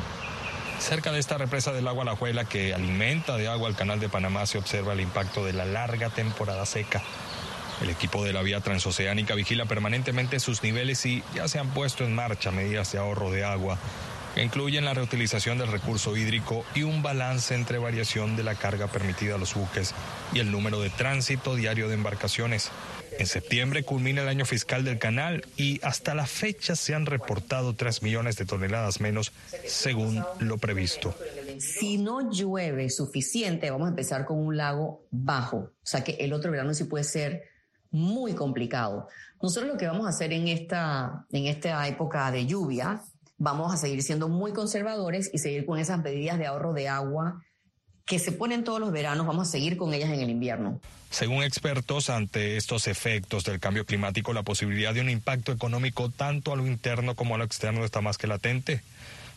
Cerca 0.79 1.13
de 1.13 1.19
esta 1.19 1.37
represa 1.37 1.73
del 1.73 1.87
agua 1.89 2.05
La 2.05 2.17
Juela 2.17 2.47
que 2.47 2.73
alimenta 2.73 3.37
de 3.37 3.49
agua 3.49 3.69
el 3.69 3.77
canal 3.77 4.01
de 4.01 4.09
Panamá 4.09 4.47
se 4.47 4.57
observa 4.57 4.95
el 4.95 5.01
impacto 5.01 5.45
de 5.45 5.53
la 5.53 5.67
larga 5.67 6.09
temporada 6.09 6.65
seca. 6.65 7.03
El 7.83 7.91
equipo 7.91 8.25
de 8.25 8.33
la 8.33 8.43
vía 8.43 8.61
transoceánica 8.61 9.35
vigila 9.35 9.67
permanentemente 9.67 10.41
sus 10.41 10.63
niveles 10.63 11.05
y 11.07 11.23
ya 11.35 11.49
se 11.49 11.59
han 11.59 11.71
puesto 11.71 12.05
en 12.05 12.15
marcha 12.15 12.51
medidas 12.51 12.93
de 12.93 12.99
ahorro 12.99 13.31
de 13.31 13.45
agua 13.45 13.79
que 14.35 14.43
incluyen 14.43 14.85
la 14.85 14.95
reutilización 14.95 15.59
del 15.59 15.73
recurso 15.73 16.17
hídrico 16.17 16.65
y 16.75 16.85
un 16.85 17.03
balance 17.03 17.55
entre 17.55 17.79
variación 17.79 18.37
de 18.37 18.45
la 18.45 18.55
carga 18.55 18.87
permitida 18.87 19.35
a 19.35 19.39
los 19.39 19.55
buques 19.55 19.95
y 20.33 20.39
el 20.39 20.51
número 20.51 20.81
de 20.81 20.91
tránsito 20.91 21.57
diario 21.57 21.89
de 21.89 21.95
embarcaciones. 21.95 22.71
En 23.19 23.27
septiembre 23.27 23.83
culmina 23.83 24.23
el 24.23 24.29
año 24.29 24.45
fiscal 24.45 24.85
del 24.85 24.99
canal 24.99 25.45
y 25.57 25.81
hasta 25.83 26.15
la 26.15 26.27
fecha 26.27 26.77
se 26.77 26.95
han 26.95 27.07
reportado 27.07 27.75
3 27.75 28.03
millones 28.03 28.37
de 28.37 28.47
toneladas 28.47 29.01
menos 29.01 29.33
según 29.67 30.25
lo 30.39 30.59
previsto. 30.59 31.15
Si 31.59 31.99
no 31.99 32.31
llueve 32.31 32.89
suficiente, 32.89 33.71
vamos 33.71 33.87
a 33.87 33.91
empezar 33.91 34.25
con 34.25 34.39
un 34.39 34.57
lago 34.57 35.07
bajo. 35.11 35.57
O 35.57 35.73
sea 35.83 36.03
que 36.03 36.13
el 36.13 36.33
otro 36.33 36.51
verano 36.51 36.73
sí 36.75 36.85
puede 36.85 37.05
ser 37.05 37.45
muy 37.91 38.35
complicado. 38.35 39.09
Nosotros 39.43 39.73
lo 39.73 39.79
que 39.79 39.87
vamos 39.87 40.07
a 40.07 40.11
hacer 40.11 40.33
en 40.33 40.49
esta, 40.49 41.27
en 41.31 41.47
esta 41.47 41.87
época 41.89 42.31
de 42.31 42.47
lluvia 42.47 43.03
vamos 43.37 43.73
a 43.73 43.77
seguir 43.77 44.03
siendo 44.03 44.29
muy 44.29 44.53
conservadores 44.53 45.31
y 45.33 45.39
seguir 45.39 45.65
con 45.65 45.79
esas 45.79 46.03
medidas 46.03 46.39
de 46.39 46.47
ahorro 46.47 46.73
de 46.73 46.89
agua 46.89 47.43
que 48.07 48.19
se 48.19 48.33
ponen 48.33 48.65
todos 48.65 48.81
los 48.81 48.93
veranos, 48.93 49.27
vamos 49.27 49.49
a 49.49 49.51
seguir 49.51 49.77
con 49.77 49.95
ellas 49.95 50.11
en 50.11 50.21
el 50.21 50.31
invierno. 50.31 50.81
Según 51.11 51.43
expertos, 51.43 52.09
ante 52.09 52.57
estos 52.57 52.87
efectos 52.87 53.45
del 53.45 53.59
cambio 53.59 53.85
climático, 53.85 54.33
la 54.33 54.45
posibilidad 54.45 54.95
de 54.95 55.01
un 55.01 55.11
impacto 55.11 55.51
económico 55.51 56.09
tanto 56.09 56.53
a 56.53 56.57
lo 56.57 56.67
interno 56.67 57.17
como 57.17 57.35
a 57.35 57.39
lo 57.39 57.45
externo 57.45 57.85
está 57.85 58.01
más 58.01 58.17
que 58.17 58.29
latente, 58.29 58.81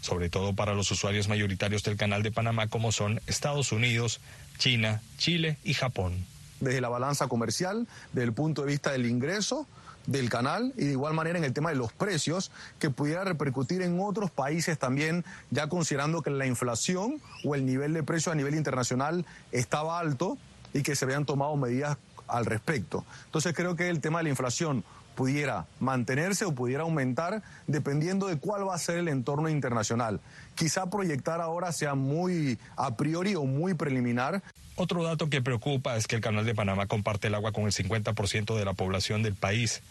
sobre 0.01 0.29
todo 0.29 0.53
para 0.53 0.75
los 0.75 0.91
usuarios 0.91 1.27
mayoritarios 1.27 1.81
del 1.83 1.97
canal 1.97 2.21
de 2.21 2.31
Panamá 2.31 2.67
como 2.67 2.91
son 2.91 3.21
Estados 3.25 3.71
Unidos, 3.71 4.21
China, 4.59 5.01
Chile 5.17 5.57
y 5.63 5.73
Japón. 5.73 6.25
Desde 6.59 6.79
la 6.79 6.89
balanza 6.89 7.27
comercial, 7.27 7.87
desde 8.11 8.25
el 8.25 8.33
punto 8.33 8.61
de 8.61 8.67
vista 8.67 8.91
del 8.91 9.07
ingreso, 9.07 9.67
del 10.05 10.29
canal 10.29 10.73
y 10.77 10.85
de 10.85 10.91
igual 10.91 11.13
manera 11.13 11.37
en 11.37 11.43
el 11.43 11.53
tema 11.53 11.69
de 11.69 11.75
los 11.75 11.93
precios 11.93 12.51
que 12.79 12.89
pudiera 12.89 13.23
repercutir 13.23 13.81
en 13.81 13.99
otros 13.99 14.31
países 14.31 14.77
también, 14.77 15.23
ya 15.51 15.67
considerando 15.67 16.21
que 16.21 16.29
la 16.29 16.45
inflación 16.45 17.21
o 17.43 17.55
el 17.55 17.65
nivel 17.65 17.93
de 17.93 18.03
precios 18.03 18.33
a 18.33 18.35
nivel 18.35 18.55
internacional 18.55 19.25
estaba 19.51 19.99
alto 19.99 20.37
y 20.73 20.83
que 20.83 20.95
se 20.95 21.05
habían 21.05 21.25
tomado 21.25 21.55
medidas 21.55 21.97
al 22.27 22.45
respecto. 22.45 23.05
Entonces 23.25 23.53
creo 23.53 23.75
que 23.75 23.89
el 23.89 24.01
tema 24.01 24.19
de 24.19 24.23
la 24.23 24.29
inflación 24.29 24.83
pudiera 25.15 25.65
mantenerse 25.79 26.45
o 26.45 26.53
pudiera 26.53 26.83
aumentar 26.83 27.41
dependiendo 27.67 28.27
de 28.27 28.37
cuál 28.37 28.67
va 28.67 28.75
a 28.75 28.79
ser 28.79 28.97
el 28.97 29.07
entorno 29.07 29.49
internacional. 29.49 30.19
Quizá 30.55 30.89
proyectar 30.89 31.41
ahora 31.41 31.71
sea 31.71 31.95
muy 31.95 32.57
a 32.75 32.95
priori 32.95 33.35
o 33.35 33.43
muy 33.45 33.73
preliminar. 33.73 34.41
Otro 34.75 35.03
dato 35.03 35.29
que 35.29 35.41
preocupa 35.41 35.95
es 35.95 36.07
que 36.07 36.15
el 36.15 36.21
Canal 36.21 36.45
de 36.45 36.55
Panamá 36.55 36.87
comparte 36.87 37.27
el 37.27 37.35
agua 37.35 37.51
con 37.51 37.65
el 37.65 37.71
50% 37.71 38.57
de 38.57 38.65
la 38.65 38.73
población 38.73 39.23
del 39.23 39.35
país. 39.35 39.81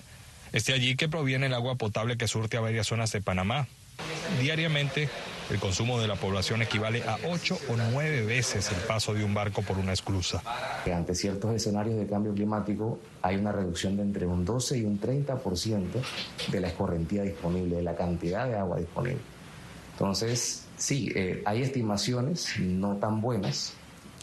Es 0.53 0.69
allí 0.69 0.97
que 0.97 1.09
proviene 1.09 1.47
el 1.47 1.55
agua 1.55 1.77
potable 1.77 2.17
que 2.17 2.29
surte 2.29 2.57
a 2.57 2.61
varias 2.61 2.89
zonas 2.89 3.13
de 3.13 3.23
Panamá. 3.23 3.69
Diariamente, 4.41 5.09
el 5.51 5.59
consumo 5.59 6.01
de 6.01 6.09
la 6.09 6.17
población 6.17 6.63
equivale 6.63 7.03
a 7.03 7.19
ocho 7.29 7.59
o 7.69 7.77
nueve 7.77 8.23
veces 8.23 8.71
el 8.71 8.79
paso 8.79 9.15
de 9.15 9.25
un 9.25 9.35
barco 9.35 9.63
por 9.63 9.79
una 9.79 9.93
esclusa. 9.93 10.43
Ante 10.93 11.15
ciertos 11.15 11.55
escenarios 11.55 11.97
de 11.97 12.07
cambio 12.07 12.33
climático 12.35 12.99
hay 13.23 13.37
una 13.37 13.53
reducción 13.53 13.97
de 13.97 14.03
entre 14.03 14.27
un 14.27 14.45
12 14.45 14.79
y 14.79 14.85
un 14.85 15.01
30% 15.01 15.87
de 16.51 16.61
la 16.61 16.69
escorrentía 16.69 17.23
disponible, 17.23 17.77
de 17.77 17.83
la 17.83 17.95
cantidad 17.95 18.47
de 18.47 18.57
agua 18.57 18.79
disponible. 18.79 19.21
Entonces, 19.93 20.65
sí, 20.77 21.13
eh, 21.15 21.43
hay 21.45 21.63
estimaciones 21.63 22.55
no 22.59 22.97
tan 22.97 23.21
buenas 23.21 23.75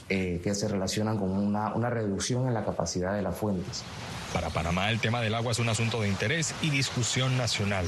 eh, 0.09 0.41
que 0.43 0.55
se 0.55 0.67
relacionan 0.67 1.17
con 1.17 1.29
una, 1.29 1.73
una 1.75 1.89
reducción 1.89 2.47
en 2.47 2.53
la 2.53 2.65
capacidad 2.65 3.13
de 3.13 3.21
las 3.21 3.37
fuentes. 3.37 3.83
Para 4.33 4.49
Panamá 4.49 4.89
el 4.91 4.99
tema 4.99 5.21
del 5.21 5.33
agua 5.35 5.51
es 5.51 5.59
un 5.59 5.69
asunto 5.69 6.01
de 6.01 6.07
interés 6.07 6.53
y 6.61 6.69
discusión 6.69 7.37
nacional, 7.37 7.85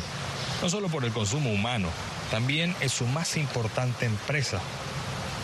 no 0.61 0.69
solo 0.69 0.87
por 0.87 1.05
el 1.05 1.11
consumo 1.11 1.51
humano, 1.51 1.89
también 2.31 2.73
es 2.81 2.93
su 2.93 3.05
más 3.05 3.37
importante 3.37 4.05
empresa. 4.05 4.59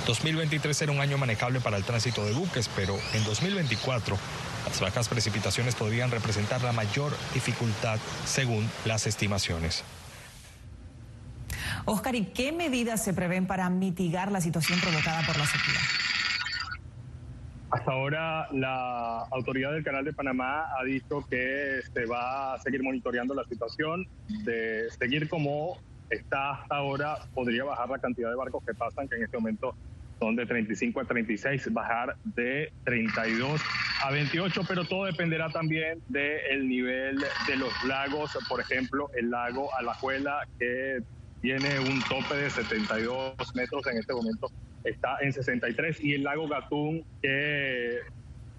2023 0.07 0.81
era 0.81 0.91
un 0.93 1.01
año 1.01 1.17
manejable 1.17 1.59
para 1.59 1.75
el 1.75 1.83
tránsito 1.83 2.25
de 2.25 2.31
buques, 2.31 2.69
pero 2.75 2.97
en 3.13 3.23
2024 3.25 4.17
las 4.65 4.79
bajas 4.79 5.09
precipitaciones 5.09 5.75
podrían 5.75 6.09
representar 6.09 6.61
la 6.63 6.71
mayor 6.71 7.11
dificultad 7.33 7.99
según 8.25 8.69
las 8.85 9.05
estimaciones. 9.05 9.83
Oscar, 11.85 12.15
¿y 12.15 12.25
qué 12.25 12.51
medidas 12.51 13.03
se 13.03 13.13
prevén 13.13 13.47
para 13.47 13.69
mitigar 13.69 14.31
la 14.31 14.41
situación 14.41 14.79
provocada 14.79 15.25
por 15.25 15.37
la 15.37 15.45
sequía? 15.45 15.79
Hasta 17.69 17.91
ahora 17.91 18.47
la 18.53 19.25
autoridad 19.31 19.73
del 19.73 19.83
Canal 19.83 20.05
de 20.05 20.13
Panamá 20.13 20.67
ha 20.79 20.83
dicho 20.85 21.25
que 21.29 21.81
se 21.93 22.05
va 22.05 22.53
a 22.53 22.59
seguir 22.59 22.81
monitoreando 22.81 23.33
la 23.33 23.43
situación, 23.43 24.07
de 24.45 24.89
seguir 24.97 25.27
como 25.27 25.77
está 26.09 26.51
hasta 26.51 26.75
ahora, 26.75 27.17
podría 27.33 27.63
bajar 27.63 27.89
la 27.89 27.99
cantidad 27.99 28.29
de 28.29 28.35
barcos 28.35 28.63
que 28.65 28.73
pasan, 28.73 29.07
que 29.07 29.15
en 29.15 29.23
este 29.23 29.37
momento 29.37 29.75
son 30.19 30.35
de 30.35 30.45
35 30.45 31.01
a 31.01 31.05
36, 31.05 31.73
bajar 31.73 32.15
de 32.23 32.71
32 32.85 33.61
a 34.03 34.11
28, 34.11 34.61
pero 34.67 34.85
todo 34.85 35.05
dependerá 35.05 35.49
también 35.49 36.01
del 36.07 36.67
nivel 36.67 37.17
de 37.47 37.55
los 37.57 37.71
lagos, 37.83 38.37
por 38.49 38.59
ejemplo, 38.59 39.09
el 39.15 39.29
lago 39.29 39.69
Alajuela, 39.77 40.47
que 40.59 41.03
tiene 41.41 41.79
un 41.79 42.01
tope 42.03 42.35
de 42.35 42.49
72 42.49 43.35
metros 43.55 43.85
en 43.87 43.97
este 43.97 44.13
momento, 44.13 44.51
está 44.83 45.17
en 45.21 45.33
63 45.33 46.03
y 46.03 46.13
el 46.13 46.23
lago 46.23 46.47
Gatún 46.47 47.03
que 47.21 47.99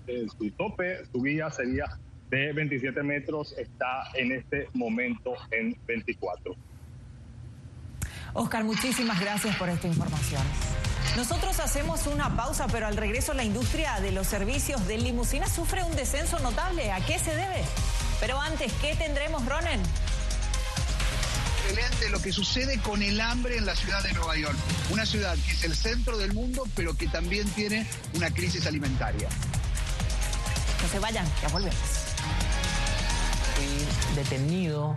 eh, 0.06 0.26
su 0.38 0.50
tope, 0.52 1.04
su 1.10 1.20
vía 1.20 1.50
sería 1.50 1.86
de 2.30 2.52
27 2.52 3.02
metros, 3.02 3.56
está 3.58 4.04
en 4.14 4.32
este 4.32 4.68
momento 4.74 5.34
en 5.50 5.76
24. 5.86 6.54
Oscar, 8.34 8.64
muchísimas 8.64 9.20
gracias 9.20 9.56
por 9.56 9.68
esta 9.68 9.86
información. 9.86 10.42
Nosotros 11.16 11.58
hacemos 11.60 12.06
una 12.06 12.36
pausa, 12.36 12.66
pero 12.70 12.86
al 12.86 12.96
regreso 12.96 13.34
la 13.34 13.44
industria 13.44 13.98
de 14.00 14.12
los 14.12 14.26
servicios 14.26 14.86
de 14.86 14.98
limusina 14.98 15.48
sufre 15.48 15.82
un 15.82 15.96
descenso 15.96 16.38
notable. 16.40 16.92
¿A 16.92 17.00
qué 17.00 17.18
se 17.18 17.34
debe? 17.34 17.64
Pero 18.20 18.40
antes, 18.40 18.72
¿qué 18.80 18.94
tendremos, 18.94 19.44
Ronen? 19.46 19.80
de 22.00 22.08
lo 22.08 22.20
que 22.20 22.32
sucede 22.32 22.78
con 22.80 23.02
el 23.02 23.20
hambre 23.20 23.56
en 23.56 23.66
la 23.66 23.76
ciudad 23.76 24.02
de 24.02 24.12
Nueva 24.12 24.36
York. 24.36 24.56
Una 24.90 25.04
ciudad 25.04 25.36
que 25.46 25.52
es 25.52 25.64
el 25.64 25.76
centro 25.76 26.16
del 26.16 26.32
mundo, 26.32 26.66
pero 26.74 26.94
que 26.94 27.08
también 27.08 27.48
tiene 27.50 27.86
una 28.14 28.30
crisis 28.30 28.66
alimentaria. 28.66 29.28
No 30.82 30.88
se 30.88 30.98
vayan, 30.98 31.26
ya 31.42 31.48
volvemos. 31.48 31.76
Fui 33.54 34.16
detenido 34.16 34.96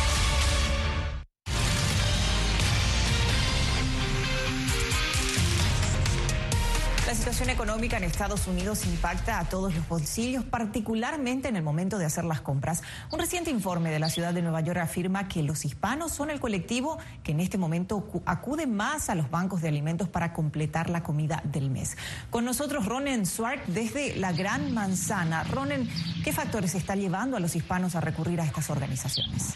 situación 7.21 7.51
económica 7.51 7.97
en 7.97 8.03
Estados 8.03 8.47
Unidos 8.47 8.83
impacta 8.83 9.37
a 9.37 9.47
todos 9.47 9.75
los 9.75 9.87
bolsillos, 9.87 10.43
particularmente 10.43 11.49
en 11.49 11.55
el 11.55 11.61
momento 11.61 11.99
de 11.99 12.05
hacer 12.05 12.23
las 12.23 12.41
compras. 12.41 12.81
Un 13.11 13.19
reciente 13.19 13.51
informe 13.51 13.91
de 13.91 13.99
la 13.99 14.09
ciudad 14.09 14.33
de 14.33 14.41
Nueva 14.41 14.61
York 14.61 14.79
afirma 14.79 15.27
que 15.27 15.43
los 15.43 15.63
hispanos 15.63 16.13
son 16.13 16.31
el 16.31 16.39
colectivo 16.39 16.97
que 17.21 17.33
en 17.33 17.39
este 17.39 17.59
momento 17.59 18.09
acude 18.25 18.65
más 18.65 19.11
a 19.11 19.13
los 19.13 19.29
bancos 19.29 19.61
de 19.61 19.67
alimentos 19.67 20.09
para 20.09 20.33
completar 20.33 20.89
la 20.89 21.03
comida 21.03 21.43
del 21.45 21.69
mes. 21.69 21.95
Con 22.31 22.43
nosotros 22.43 22.87
Ronen 22.87 23.27
Swart 23.27 23.67
desde 23.67 24.15
la 24.15 24.31
Gran 24.31 24.73
Manzana. 24.73 25.43
Ronen, 25.43 25.87
¿qué 26.23 26.33
factores 26.33 26.73
está 26.73 26.95
llevando 26.95 27.37
a 27.37 27.39
los 27.39 27.55
hispanos 27.55 27.95
a 27.95 28.01
recurrir 28.01 28.41
a 28.41 28.45
estas 28.45 28.71
organizaciones? 28.71 29.53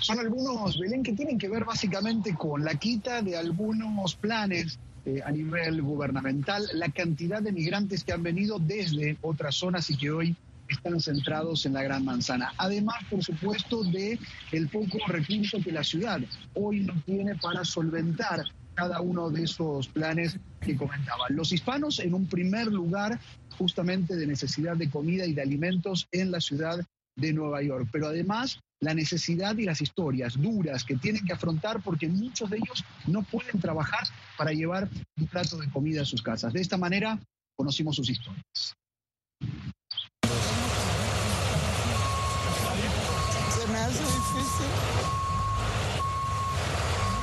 Son 0.00 0.18
algunos, 0.18 0.78
Belén, 0.78 1.02
que 1.02 1.14
tienen 1.14 1.38
que 1.38 1.48
ver 1.48 1.64
básicamente 1.64 2.34
con 2.34 2.62
la 2.62 2.74
quita 2.74 3.22
de 3.22 3.34
algunos 3.38 4.14
planes 4.14 4.78
eh, 5.08 5.22
a 5.24 5.30
nivel 5.30 5.80
gubernamental, 5.80 6.68
la 6.74 6.90
cantidad 6.90 7.40
de 7.40 7.50
migrantes 7.50 8.04
que 8.04 8.12
han 8.12 8.22
venido 8.22 8.58
desde 8.58 9.16
otras 9.22 9.54
zonas 9.54 9.88
y 9.88 9.96
que 9.96 10.10
hoy 10.10 10.36
están 10.68 11.00
centrados 11.00 11.64
en 11.64 11.72
la 11.72 11.82
Gran 11.82 12.04
Manzana. 12.04 12.52
Además, 12.58 12.96
por 13.08 13.24
supuesto, 13.24 13.84
de 13.84 14.18
el 14.52 14.68
poco 14.68 14.98
recurso 15.06 15.62
que 15.64 15.72
la 15.72 15.82
ciudad 15.82 16.20
hoy 16.52 16.80
no 16.80 16.92
tiene 17.06 17.36
para 17.36 17.64
solventar 17.64 18.44
cada 18.74 19.00
uno 19.00 19.30
de 19.30 19.44
esos 19.44 19.88
planes 19.88 20.38
que 20.60 20.76
comentaban. 20.76 21.34
Los 21.34 21.52
hispanos, 21.52 22.00
en 22.00 22.12
un 22.12 22.26
primer 22.26 22.66
lugar, 22.66 23.18
justamente 23.56 24.14
de 24.14 24.26
necesidad 24.26 24.76
de 24.76 24.90
comida 24.90 25.24
y 25.24 25.32
de 25.32 25.40
alimentos 25.40 26.06
en 26.12 26.30
la 26.30 26.42
ciudad 26.42 26.84
de 27.16 27.32
Nueva 27.32 27.62
York, 27.62 27.88
pero 27.90 28.08
además 28.08 28.60
la 28.80 28.94
necesidad 28.94 29.56
y 29.56 29.64
las 29.64 29.80
historias 29.80 30.40
duras 30.40 30.84
que 30.84 30.96
tienen 30.96 31.24
que 31.24 31.32
afrontar 31.32 31.82
porque 31.82 32.08
muchos 32.08 32.48
de 32.50 32.58
ellos 32.58 32.84
no 33.06 33.22
pueden 33.22 33.60
trabajar 33.60 34.04
para 34.36 34.52
llevar 34.52 34.88
un 35.16 35.26
plato 35.26 35.56
de 35.58 35.68
comida 35.70 36.02
a 36.02 36.04
sus 36.04 36.22
casas. 36.22 36.52
De 36.52 36.60
esta 36.60 36.76
manera 36.76 37.18
conocimos 37.56 37.96
sus 37.96 38.08
historias. 38.08 38.74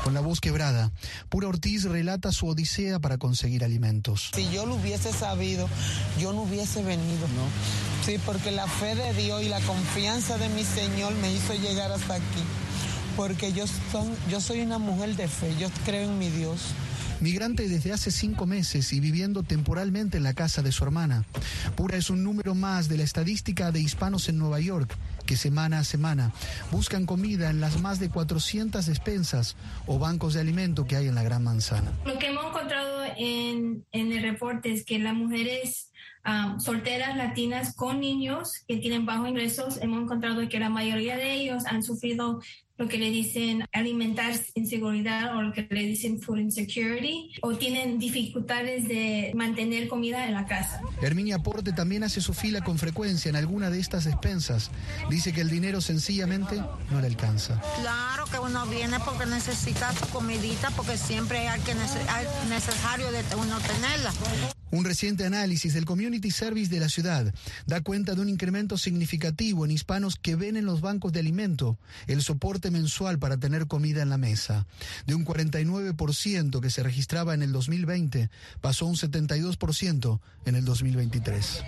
Con 0.05 0.13
la 0.13 0.21
voz 0.21 0.39
quebrada, 0.39 0.91
Pura 1.29 1.47
Ortiz 1.47 1.85
relata 1.85 2.31
su 2.31 2.47
odisea 2.47 2.99
para 2.99 3.17
conseguir 3.17 3.63
alimentos. 3.63 4.29
Si 4.35 4.47
yo 4.51 4.67
lo 4.67 4.75
hubiese 4.75 5.11
sabido, 5.11 5.67
yo 6.19 6.31
no 6.31 6.43
hubiese 6.43 6.83
venido. 6.83 7.27
¿no? 7.29 8.05
Sí, 8.05 8.19
porque 8.23 8.51
la 8.51 8.67
fe 8.67 8.93
de 8.93 9.15
Dios 9.15 9.41
y 9.41 9.49
la 9.49 9.59
confianza 9.61 10.37
de 10.37 10.47
mi 10.49 10.63
Señor 10.63 11.11
me 11.15 11.33
hizo 11.33 11.55
llegar 11.55 11.91
hasta 11.91 12.13
aquí. 12.13 12.43
Porque 13.17 13.51
yo, 13.51 13.65
son, 13.91 14.15
yo 14.29 14.39
soy 14.41 14.61
una 14.61 14.77
mujer 14.77 15.15
de 15.15 15.27
fe, 15.27 15.55
yo 15.59 15.69
creo 15.85 16.03
en 16.03 16.19
mi 16.19 16.29
Dios 16.29 16.61
migrante 17.21 17.69
desde 17.69 17.93
hace 17.93 18.11
cinco 18.11 18.45
meses 18.45 18.91
y 18.91 18.99
viviendo 18.99 19.41
temporalmente 19.41 20.17
en 20.17 20.23
la 20.23 20.33
casa 20.33 20.61
de 20.61 20.73
su 20.73 20.83
hermana. 20.83 21.23
Pura 21.75 21.97
es 21.97 22.09
un 22.09 22.25
número 22.25 22.53
más 22.55 22.89
de 22.89 22.97
la 22.97 23.03
estadística 23.03 23.71
de 23.71 23.79
hispanos 23.79 24.27
en 24.27 24.37
Nueva 24.37 24.59
York 24.59 24.95
que 25.25 25.37
semana 25.37 25.79
a 25.79 25.83
semana 25.83 26.31
buscan 26.71 27.05
comida 27.05 27.49
en 27.49 27.59
las 27.59 27.81
más 27.81 27.99
de 27.99 28.09
400 28.09 28.85
despensas 28.85 29.55
o 29.87 29.99
bancos 29.99 30.33
de 30.33 30.41
alimento 30.41 30.85
que 30.85 30.95
hay 30.95 31.07
en 31.07 31.15
la 31.15 31.23
Gran 31.23 31.43
Manzana. 31.43 31.91
Lo 32.05 32.17
que 32.17 32.27
hemos 32.27 32.45
encontrado 32.45 33.03
en, 33.17 33.85
el 33.91 34.21
reporte 34.21 34.71
es 34.71 34.85
que 34.85 34.99
las 34.99 35.13
mujeres 35.13 35.91
solteras 36.57 37.15
latinas 37.17 37.75
con 37.75 37.99
niños 37.99 38.63
que 38.67 38.77
tienen 38.77 39.05
bajos 39.05 39.29
ingresos, 39.29 39.77
hemos 39.81 40.01
encontrado 40.01 40.47
que 40.49 40.59
la 40.59 40.69
mayoría 40.69 41.17
de 41.17 41.33
ellos 41.33 41.65
han 41.67 41.83
sufrido 41.83 42.41
lo 42.77 42.87
que 42.87 42.97
le 42.97 43.09
dicen 43.09 43.65
alimentar 43.71 44.33
inseguridad 44.55 45.37
o 45.37 45.41
lo 45.41 45.53
que 45.53 45.67
le 45.69 45.83
dicen 45.83 46.19
food 46.21 46.39
insecurity 46.39 47.31
o 47.41 47.55
tienen 47.55 47.99
dificultades 47.99 48.87
de 48.87 49.31
mantener 49.33 49.87
comida 49.87 50.27
en 50.27 50.33
la 50.33 50.45
casa. 50.45 50.81
Herminia 51.01 51.39
Porte 51.39 51.71
también 51.71 52.03
hace 52.03 52.21
su 52.21 52.33
fila 52.33 52.61
con 52.61 52.77
frecuencia 52.77 53.29
en 53.29 53.35
alguna 53.35 53.69
de 53.69 53.79
estas 53.79 54.05
despensas. 54.05 54.71
Dice 55.09 55.31
que 55.31 55.41
el 55.41 55.49
dinero 55.49 55.81
sencillamente 55.81 56.61
no 56.91 57.01
le 57.01 57.07
alcanza. 57.07 57.61
Claro 57.81 58.25
que 58.25 58.39
uno 58.39 58.65
viene 58.67 58.97
porque 58.99 59.25
necesita 59.25 59.93
su 59.93 60.07
comidita, 60.09 60.69
porque 60.71 60.97
siempre 60.97 61.47
hay 61.47 61.61
que 61.61 61.75
necesario 61.75 63.11
de 63.11 63.23
uno 63.35 63.57
tenerla. 63.59 64.54
Un 64.71 64.83
reciente 64.83 65.25
análisis 65.25 65.73
del 65.73 65.85
Community 65.85 66.31
Service 66.31 66.69
de 66.69 66.79
la 66.79 66.89
ciudad 66.89 67.33
da 67.65 67.81
cuenta 67.81 68.15
de 68.15 68.21
un 68.21 68.29
incremento 68.29 68.77
significativo 68.77 69.63
en 69.63 69.71
hispanos 69.71 70.15
que 70.15 70.35
ven 70.35 70.57
en 70.57 70.65
los 70.65 70.81
bancos 70.81 71.13
de 71.13 71.19
alimento 71.19 71.77
el 72.07 72.21
soporte 72.21 72.71
mensual 72.71 73.19
para 73.19 73.37
tener 73.37 73.67
comida 73.67 74.01
en 74.01 74.09
la 74.09 74.17
mesa. 74.17 74.65
De 75.05 75.15
un 75.15 75.25
49% 75.25 76.59
que 76.59 76.69
se 76.69 76.83
registraba 76.83 77.33
en 77.33 77.41
el 77.41 77.51
2020, 77.51 78.29
pasó 78.61 78.85
a 78.85 78.89
un 78.89 78.95
72% 78.95 80.19
en 80.45 80.55
el 80.55 80.65
2023. 80.65 81.63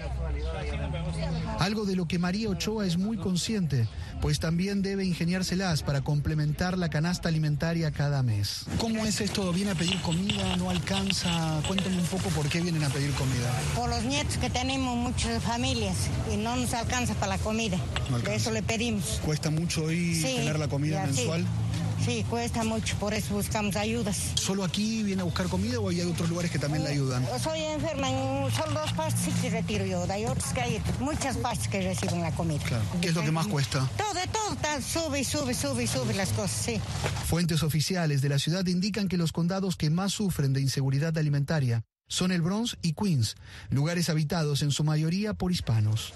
Algo 1.59 1.85
de 1.85 1.95
lo 1.95 2.07
que 2.07 2.19
María 2.19 2.49
Ochoa 2.49 2.85
es 2.85 2.97
muy 2.97 3.17
consciente, 3.17 3.87
pues 4.21 4.39
también 4.39 4.81
debe 4.81 5.05
ingeniárselas 5.05 5.83
para 5.83 6.01
complementar 6.01 6.77
la 6.77 6.89
canasta 6.89 7.29
alimentaria 7.29 7.91
cada 7.91 8.23
mes. 8.23 8.65
¿Cómo 8.79 9.05
es 9.05 9.21
esto? 9.21 9.51
¿Viene 9.53 9.71
a 9.71 9.75
pedir 9.75 9.99
comida? 10.01 10.55
¿No 10.57 10.69
alcanza? 10.69 11.61
Cuéntame 11.67 11.97
un 11.97 12.05
poco 12.05 12.29
por 12.29 12.47
qué 12.49 12.61
vienen 12.61 12.83
a 12.83 12.89
pedir 12.97 13.13
comida. 13.13 13.51
Por 13.75 13.89
los 13.89 14.03
nietos 14.03 14.37
que 14.37 14.49
tenemos 14.49 14.95
muchas 14.95 15.43
familias 15.43 15.95
y 16.33 16.37
no 16.37 16.55
nos 16.55 16.73
alcanza 16.73 17.13
para 17.13 17.37
la 17.37 17.37
comida. 17.37 17.77
de 18.23 18.35
eso 18.35 18.51
le 18.51 18.63
pedimos. 18.63 19.19
¿Cuesta 19.23 19.51
mucho 19.51 19.83
hoy 19.85 20.19
tener 20.21 20.57
la 20.57 20.67
comida 20.67 21.05
mensual? 21.05 21.45
Sí, 22.03 22.25
cuesta 22.29 22.63
mucho, 22.63 22.95
por 22.97 23.13
eso 23.13 23.33
buscamos 23.33 23.75
ayudas. 23.75 24.31
¿Solo 24.35 24.63
aquí 24.63 25.03
viene 25.03 25.21
a 25.21 25.25
buscar 25.25 25.47
comida 25.47 25.79
o 25.79 25.89
hay 25.89 26.01
otros 26.01 26.29
lugares 26.29 26.49
que 26.49 26.57
también 26.57 26.83
le 26.83 26.91
ayudan? 26.91 27.25
Soy 27.43 27.61
enferma, 27.61 28.09
en 28.09 28.51
solo 28.51 28.79
dos 28.79 28.93
partes 28.93 29.33
que 29.41 29.49
retiro 29.49 29.85
yo, 29.85 30.05
hay 30.09 30.25
otros 30.25 30.53
que 30.53 30.61
hay 30.61 30.81
muchas 30.99 31.37
partes 31.37 31.67
que 31.67 31.81
reciben 31.81 32.21
la 32.21 32.31
comida. 32.31 32.61
¿Qué 33.01 33.09
es 33.09 33.15
lo 33.15 33.23
que 33.23 33.31
más 33.31 33.47
cuesta? 33.47 33.89
Todo, 33.97 34.21
todo, 34.31 34.81
sube, 34.81 35.23
sube, 35.23 35.53
sube, 35.53 35.85
sube 35.85 36.13
las 36.13 36.29
cosas, 36.29 36.51
sí. 36.51 36.81
Fuentes 37.25 37.61
oficiales 37.61 38.21
de 38.21 38.29
la 38.29 38.39
ciudad 38.39 38.65
indican 38.67 39.07
que 39.07 39.17
los 39.17 39.31
condados 39.31 39.75
que 39.75 39.89
más 39.89 40.13
sufren 40.13 40.53
de 40.53 40.61
inseguridad 40.61 41.17
alimentaria 41.17 41.83
son 42.07 42.31
el 42.31 42.41
Bronx 42.41 42.77
y 42.81 42.93
Queens, 42.93 43.35
lugares 43.69 44.09
habitados 44.09 44.61
en 44.61 44.71
su 44.71 44.83
mayoría 44.83 45.33
por 45.33 45.51
hispanos. 45.51 46.13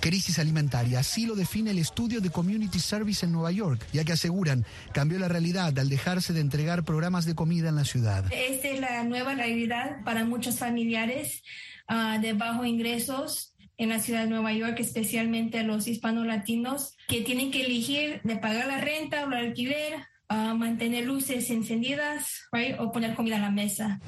Crisis 0.00 0.38
alimentaria, 0.38 1.00
así 1.00 1.26
lo 1.26 1.34
define 1.34 1.70
el 1.70 1.78
estudio 1.78 2.20
de 2.20 2.30
Community 2.30 2.78
Service 2.78 3.24
en 3.24 3.32
Nueva 3.32 3.50
York, 3.50 3.84
ya 3.92 4.04
que 4.04 4.12
aseguran 4.12 4.64
cambió 4.92 5.18
la 5.18 5.28
realidad 5.28 5.76
al 5.78 5.88
dejarse 5.88 6.32
de 6.32 6.40
entregar 6.40 6.84
programas 6.84 7.24
de 7.24 7.34
comida 7.34 7.70
en 7.70 7.76
la 7.76 7.84
ciudad. 7.84 8.24
Esta 8.30 8.68
es 8.68 8.80
la 8.80 9.02
nueva 9.04 9.34
realidad 9.34 10.04
para 10.04 10.24
muchos 10.24 10.58
familiares 10.58 11.42
ah, 11.88 12.18
de 12.20 12.34
bajos 12.34 12.66
ingresos 12.66 13.54
en 13.78 13.88
la 13.88 13.98
ciudad 13.98 14.22
de 14.22 14.30
Nueva 14.30 14.52
York, 14.52 14.76
especialmente 14.78 15.62
los 15.62 15.86
hispano-latinos, 15.88 16.96
que 17.08 17.22
tienen 17.22 17.50
que 17.50 17.64
elegir 17.64 18.20
de 18.24 18.36
pagar 18.36 18.66
la 18.68 18.80
renta 18.80 19.24
o 19.24 19.28
el 19.28 19.34
alquiler, 19.34 20.06
uh, 20.30 20.54
mantener 20.56 21.04
luces 21.04 21.50
encendidas 21.50 22.48
o 22.78 22.90
poner 22.90 23.14
comida 23.14 23.36
a 23.36 23.40
la 23.40 23.50
mesa 23.50 24.00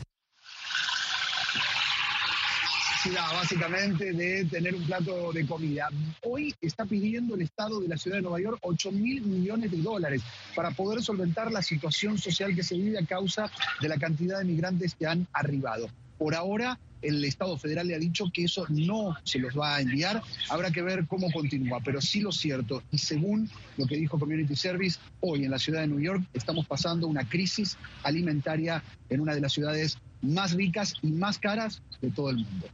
básicamente 3.06 4.12
de 4.12 4.44
tener 4.46 4.74
un 4.74 4.84
plato 4.84 5.32
de 5.32 5.46
comida. 5.46 5.88
Hoy 6.22 6.52
está 6.60 6.84
pidiendo 6.84 7.36
el 7.36 7.42
Estado 7.42 7.80
de 7.80 7.86
la 7.86 7.96
Ciudad 7.96 8.16
de 8.16 8.22
Nueva 8.22 8.40
York 8.40 8.58
8 8.62 8.90
mil 8.90 9.22
millones 9.22 9.70
de 9.70 9.78
dólares 9.78 10.22
para 10.54 10.72
poder 10.72 11.02
solventar 11.02 11.52
la 11.52 11.62
situación 11.62 12.18
social 12.18 12.54
que 12.56 12.64
se 12.64 12.76
vive 12.76 12.98
a 12.98 13.06
causa 13.06 13.50
de 13.80 13.88
la 13.88 13.98
cantidad 13.98 14.38
de 14.38 14.44
migrantes 14.44 14.96
que 14.96 15.06
han 15.06 15.28
arribado. 15.32 15.88
Por 16.18 16.34
ahora, 16.34 16.80
el 17.00 17.24
Estado 17.24 17.56
federal 17.56 17.86
le 17.86 17.94
ha 17.94 17.98
dicho 18.00 18.24
que 18.34 18.44
eso 18.44 18.66
no 18.68 19.16
se 19.22 19.38
los 19.38 19.56
va 19.56 19.76
a 19.76 19.80
enviar. 19.80 20.20
Habrá 20.50 20.72
que 20.72 20.82
ver 20.82 21.06
cómo 21.06 21.30
continúa, 21.30 21.78
pero 21.84 22.00
sí 22.00 22.20
lo 22.20 22.32
cierto, 22.32 22.82
y 22.90 22.98
según 22.98 23.48
lo 23.76 23.86
que 23.86 23.96
dijo 23.96 24.18
Community 24.18 24.56
Service, 24.56 24.98
hoy 25.20 25.44
en 25.44 25.52
la 25.52 25.60
ciudad 25.60 25.82
de 25.82 25.86
Nueva 25.86 26.02
York 26.02 26.24
estamos 26.34 26.66
pasando 26.66 27.06
una 27.06 27.28
crisis 27.28 27.78
alimentaria 28.02 28.82
en 29.08 29.20
una 29.20 29.36
de 29.36 29.40
las 29.40 29.52
ciudades 29.52 29.98
más 30.20 30.52
ricas 30.54 30.94
y 31.00 31.12
más 31.12 31.38
caras 31.38 31.80
de 32.00 32.10
todo 32.10 32.30
el 32.30 32.38
mundo. 32.38 32.68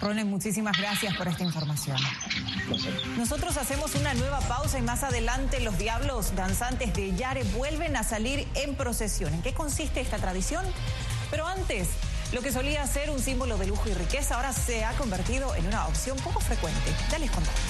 Ronen, 0.00 0.30
muchísimas 0.30 0.78
gracias 0.78 1.14
por 1.16 1.28
esta 1.28 1.44
información. 1.44 1.98
Nosotros 3.18 3.58
hacemos 3.58 3.94
una 3.94 4.14
nueva 4.14 4.40
pausa 4.40 4.78
y 4.78 4.82
más 4.82 5.02
adelante 5.02 5.60
los 5.60 5.76
diablos 5.76 6.34
danzantes 6.34 6.94
de 6.94 7.14
Yare 7.14 7.44
vuelven 7.44 7.96
a 7.96 8.02
salir 8.02 8.48
en 8.54 8.76
procesión. 8.76 9.34
¿En 9.34 9.42
qué 9.42 9.52
consiste 9.52 10.00
esta 10.00 10.16
tradición? 10.16 10.64
Pero 11.30 11.46
antes, 11.46 11.88
lo 12.32 12.40
que 12.40 12.50
solía 12.50 12.86
ser 12.86 13.10
un 13.10 13.18
símbolo 13.18 13.58
de 13.58 13.66
lujo 13.66 13.90
y 13.90 13.94
riqueza 13.94 14.36
ahora 14.36 14.54
se 14.54 14.84
ha 14.84 14.92
convertido 14.92 15.54
en 15.54 15.66
una 15.66 15.86
opción 15.86 16.16
poco 16.18 16.40
frecuente. 16.40 16.94
Ya 17.10 17.18
les 17.18 17.30
contamos. 17.30 17.60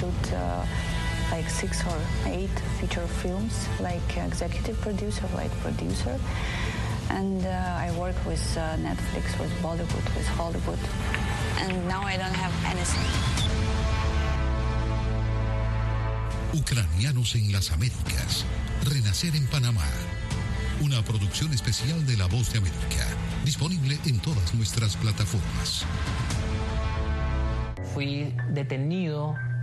Shoot 0.00 0.32
uh, 0.32 0.64
like 1.30 1.48
six 1.48 1.84
or 1.84 1.98
eight 2.26 2.56
feature 2.80 3.06
films, 3.22 3.68
like 3.80 4.16
executive 4.16 4.80
producer, 4.80 5.26
like 5.34 5.52
producer. 5.60 6.18
And 7.10 7.44
uh, 7.44 7.84
I 7.86 7.92
work 7.98 8.16
with 8.24 8.42
uh, 8.56 8.76
Netflix, 8.78 9.38
with 9.38 9.52
Bollywood, 9.62 10.06
with 10.16 10.28
Hollywood. 10.38 10.78
And 11.58 11.86
now 11.86 12.02
I 12.02 12.16
don't 12.16 12.38
have 12.44 12.54
anything. 12.72 13.08
Ucranianos 16.52 17.34
en 17.34 17.52
las 17.52 17.70
Américas. 17.70 18.44
Renacer 18.84 19.36
en 19.36 19.46
Panamá. 19.48 19.86
Una 20.80 21.02
producción 21.02 21.52
especial 21.52 22.06
de 22.06 22.16
La 22.16 22.26
Voz 22.26 22.52
de 22.52 22.58
América. 22.58 23.04
Disponible 23.44 23.98
en 24.06 24.18
todas 24.20 24.54
nuestras 24.54 24.96
plataformas. 24.96 25.84
Fui 27.92 28.34
detenido 28.48 29.36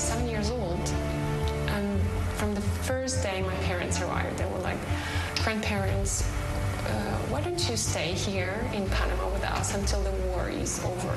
seven 0.00 0.26
years 0.28 0.50
old, 0.50 0.80
and 1.68 2.00
from 2.36 2.54
the 2.54 2.60
first 2.60 3.22
day 3.22 3.42
my 3.42 3.54
parents 3.66 4.00
arrived, 4.00 4.38
they 4.38 4.46
were 4.46 4.58
like, 4.60 4.78
grandparents, 5.44 6.22
uh, 6.86 7.18
why 7.28 7.40
don't 7.42 7.68
you 7.68 7.76
stay 7.76 8.12
here 8.12 8.56
in 8.72 8.88
Panama 8.88 9.28
with 9.32 9.44
us 9.44 9.74
until 9.74 10.02
the 10.02 10.12
war 10.28 10.48
is 10.48 10.80
over? 10.84 11.14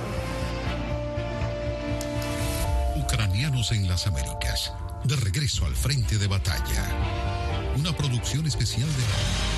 Ucranianos 2.95 3.71
en 3.71 3.87
las 3.87 4.05
Américas, 4.05 4.71
de 5.05 5.15
regreso 5.15 5.65
al 5.65 5.75
frente 5.75 6.17
de 6.17 6.27
batalla. 6.27 6.83
Una 7.77 7.95
producción 7.95 8.45
especial 8.45 8.87
de... 8.87 9.52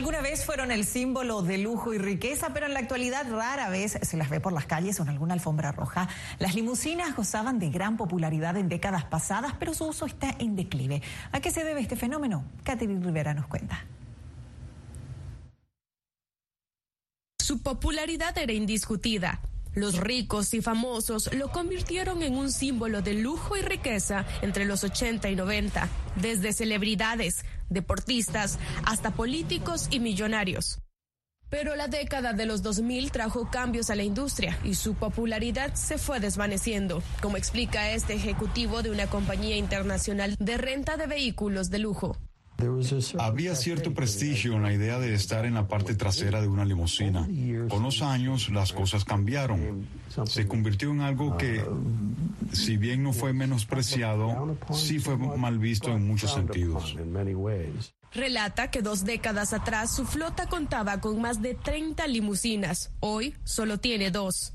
Alguna 0.00 0.22
vez 0.22 0.46
fueron 0.46 0.70
el 0.70 0.86
símbolo 0.86 1.42
de 1.42 1.58
lujo 1.58 1.92
y 1.92 1.98
riqueza, 1.98 2.54
pero 2.54 2.64
en 2.64 2.72
la 2.72 2.80
actualidad 2.80 3.30
rara 3.30 3.68
vez 3.68 3.98
se 4.00 4.16
las 4.16 4.30
ve 4.30 4.40
por 4.40 4.50
las 4.50 4.64
calles 4.64 4.98
o 4.98 5.02
en 5.02 5.10
alguna 5.10 5.34
alfombra 5.34 5.72
roja. 5.72 6.08
Las 6.38 6.54
limusinas 6.54 7.14
gozaban 7.14 7.58
de 7.58 7.68
gran 7.68 7.98
popularidad 7.98 8.56
en 8.56 8.70
décadas 8.70 9.04
pasadas, 9.04 9.52
pero 9.58 9.74
su 9.74 9.84
uso 9.84 10.06
está 10.06 10.34
en 10.38 10.56
declive. 10.56 11.02
¿A 11.32 11.40
qué 11.40 11.50
se 11.50 11.64
debe 11.64 11.82
este 11.82 11.96
fenómeno? 11.96 12.44
Catherine 12.64 13.04
Rivera 13.04 13.34
nos 13.34 13.46
cuenta. 13.46 13.84
Su 17.38 17.60
popularidad 17.62 18.38
era 18.38 18.54
indiscutida. 18.54 19.38
Los 19.74 19.98
ricos 19.98 20.54
y 20.54 20.62
famosos 20.62 21.32
lo 21.34 21.52
convirtieron 21.52 22.22
en 22.22 22.36
un 22.36 22.50
símbolo 22.50 23.02
de 23.02 23.14
lujo 23.14 23.56
y 23.56 23.60
riqueza 23.60 24.24
entre 24.40 24.64
los 24.64 24.82
80 24.82 25.28
y 25.28 25.36
90, 25.36 25.88
desde 26.16 26.52
celebridades, 26.52 27.44
deportistas 27.70 28.58
hasta 28.84 29.12
políticos 29.12 29.88
y 29.90 30.00
millonarios. 30.00 30.80
Pero 31.50 31.74
la 31.74 31.88
década 31.88 32.32
de 32.32 32.46
los 32.46 32.62
2000 32.62 33.10
trajo 33.10 33.50
cambios 33.50 33.90
a 33.90 33.96
la 33.96 34.04
industria 34.04 34.56
y 34.62 34.74
su 34.74 34.94
popularidad 34.94 35.74
se 35.74 35.98
fue 35.98 36.20
desvaneciendo, 36.20 37.02
como 37.20 37.36
explica 37.36 37.90
este 37.90 38.14
ejecutivo 38.14 38.82
de 38.82 38.90
una 38.90 39.08
compañía 39.08 39.56
internacional 39.56 40.36
de 40.38 40.56
renta 40.58 40.96
de 40.96 41.08
vehículos 41.08 41.70
de 41.70 41.80
lujo. 41.80 42.16
Había 43.18 43.54
cierto 43.54 43.94
prestigio 43.94 44.54
en 44.54 44.62
la 44.62 44.72
idea 44.72 44.98
de 44.98 45.14
estar 45.14 45.44
en 45.44 45.54
la 45.54 45.68
parte 45.68 45.94
trasera 45.94 46.40
de 46.40 46.48
una 46.48 46.64
limusina. 46.64 47.28
Con 47.68 47.82
los 47.82 48.02
años 48.02 48.50
las 48.50 48.72
cosas 48.72 49.04
cambiaron. 49.04 49.86
Se 50.26 50.46
convirtió 50.46 50.90
en 50.90 51.00
algo 51.00 51.36
que, 51.36 51.64
si 52.52 52.76
bien 52.76 53.02
no 53.02 53.12
fue 53.12 53.32
menospreciado, 53.32 54.56
sí 54.72 54.98
fue 54.98 55.16
mal 55.16 55.58
visto 55.58 55.90
en 55.90 56.06
muchos 56.06 56.32
sentidos. 56.32 56.96
Relata 58.12 58.70
que 58.70 58.82
dos 58.82 59.04
décadas 59.04 59.52
atrás 59.52 59.94
su 59.94 60.04
flota 60.04 60.48
contaba 60.48 61.00
con 61.00 61.20
más 61.20 61.40
de 61.42 61.54
30 61.54 62.06
limusinas. 62.08 62.90
Hoy 62.98 63.36
solo 63.44 63.78
tiene 63.78 64.10
dos. 64.10 64.52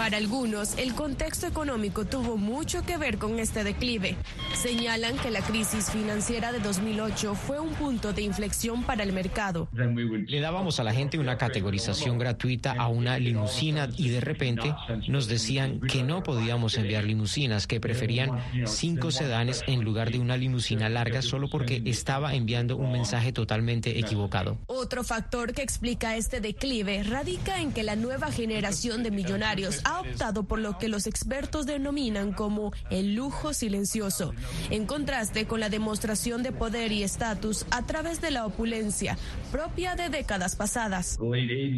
Para 0.00 0.16
algunos, 0.16 0.78
el 0.78 0.94
contexto 0.94 1.46
económico 1.46 2.06
tuvo 2.06 2.38
mucho 2.38 2.82
que 2.86 2.96
ver 2.96 3.18
con 3.18 3.38
este 3.38 3.64
declive. 3.64 4.16
Señalan 4.54 5.18
que 5.18 5.30
la 5.30 5.42
crisis 5.42 5.90
financiera 5.90 6.52
de 6.52 6.58
2008 6.58 7.34
fue 7.34 7.60
un 7.60 7.74
punto 7.74 8.14
de 8.14 8.22
inflexión 8.22 8.82
para 8.84 9.02
el 9.02 9.12
mercado. 9.12 9.68
Le 9.74 10.40
dábamos 10.40 10.80
a 10.80 10.84
la 10.84 10.94
gente 10.94 11.18
una 11.18 11.36
categorización 11.36 12.16
gratuita 12.16 12.72
a 12.72 12.88
una 12.88 13.18
limusina 13.18 13.90
y 13.94 14.08
de 14.08 14.22
repente 14.22 14.74
nos 15.06 15.28
decían 15.28 15.80
que 15.80 16.02
no 16.02 16.22
podíamos 16.22 16.78
enviar 16.78 17.04
limusinas, 17.04 17.66
que 17.66 17.78
preferían 17.78 18.42
cinco 18.64 19.10
sedanes 19.10 19.62
en 19.66 19.84
lugar 19.84 20.10
de 20.10 20.18
una 20.18 20.38
limusina 20.38 20.88
larga 20.88 21.20
solo 21.20 21.50
porque 21.50 21.82
estaba 21.84 22.34
enviando 22.34 22.78
un 22.78 22.90
mensaje 22.90 23.34
totalmente 23.34 23.98
equivocado. 23.98 24.56
Otro 24.66 25.04
factor 25.04 25.52
que 25.52 25.60
explica 25.60 26.16
este 26.16 26.40
declive 26.40 27.02
radica 27.02 27.60
en 27.60 27.74
que 27.74 27.82
la 27.82 27.96
nueva 27.96 28.32
generación 28.32 29.02
de 29.02 29.10
millonarios 29.10 29.82
ha 29.90 30.00
optado 30.00 30.44
por 30.44 30.60
lo 30.60 30.78
que 30.78 30.88
los 30.88 31.06
expertos 31.06 31.66
denominan 31.66 32.32
como 32.32 32.72
el 32.90 33.14
lujo 33.14 33.52
silencioso, 33.52 34.32
en 34.70 34.86
contraste 34.86 35.46
con 35.46 35.58
la 35.60 35.68
demostración 35.68 36.42
de 36.42 36.52
poder 36.52 36.92
y 36.92 37.02
estatus 37.02 37.66
a 37.70 37.84
través 37.86 38.20
de 38.20 38.30
la 38.30 38.46
opulencia 38.46 39.18
propia 39.50 39.96
de 39.96 40.08
décadas 40.08 40.54
pasadas. 40.54 41.18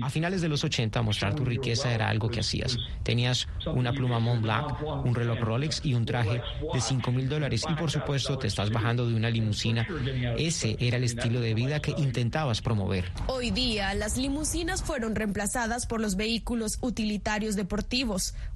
A 0.03 0.11
finales 0.11 0.42
de 0.42 0.48
los 0.48 0.62
80, 0.62 1.01
mostrar 1.03 1.35
tu 1.35 1.44
riqueza 1.44 1.92
era 1.92 2.09
algo 2.09 2.29
que 2.29 2.40
hacías. 2.40 2.77
Tenías 3.03 3.48
una 3.66 3.92
pluma 3.92 4.18
Montblanc, 4.18 4.83
un 5.05 5.14
reloj 5.14 5.38
Rolex 5.40 5.81
y 5.85 5.94
un 5.94 6.05
traje 6.05 6.42
de 6.72 6.81
5 6.81 7.12
mil 7.12 7.29
dólares 7.29 7.64
y 7.68 7.75
por 7.75 7.90
supuesto 7.90 8.38
te 8.38 8.46
estás 8.46 8.70
bajando 8.70 9.09
de 9.09 9.14
una 9.14 9.31
limusina. 9.31 9.87
Ese 10.37 10.77
era 10.79 10.98
el 10.98 11.05
estilo 11.05 11.40
de 11.40 11.55
vida 11.55 11.81
que 11.81 11.92
intentabas 11.96 12.61
promover. 12.61 13.11
Hoy 13.27 13.51
día, 13.51 13.94
las 13.94 14.18
limusinas 14.18 14.83
fueron 14.83 15.14
reemplazadas 15.14 15.87
por 15.87 16.01
los 16.01 16.16
vehículos 16.16 16.79
utilitarios 16.83 17.57
deportivos 17.57 18.01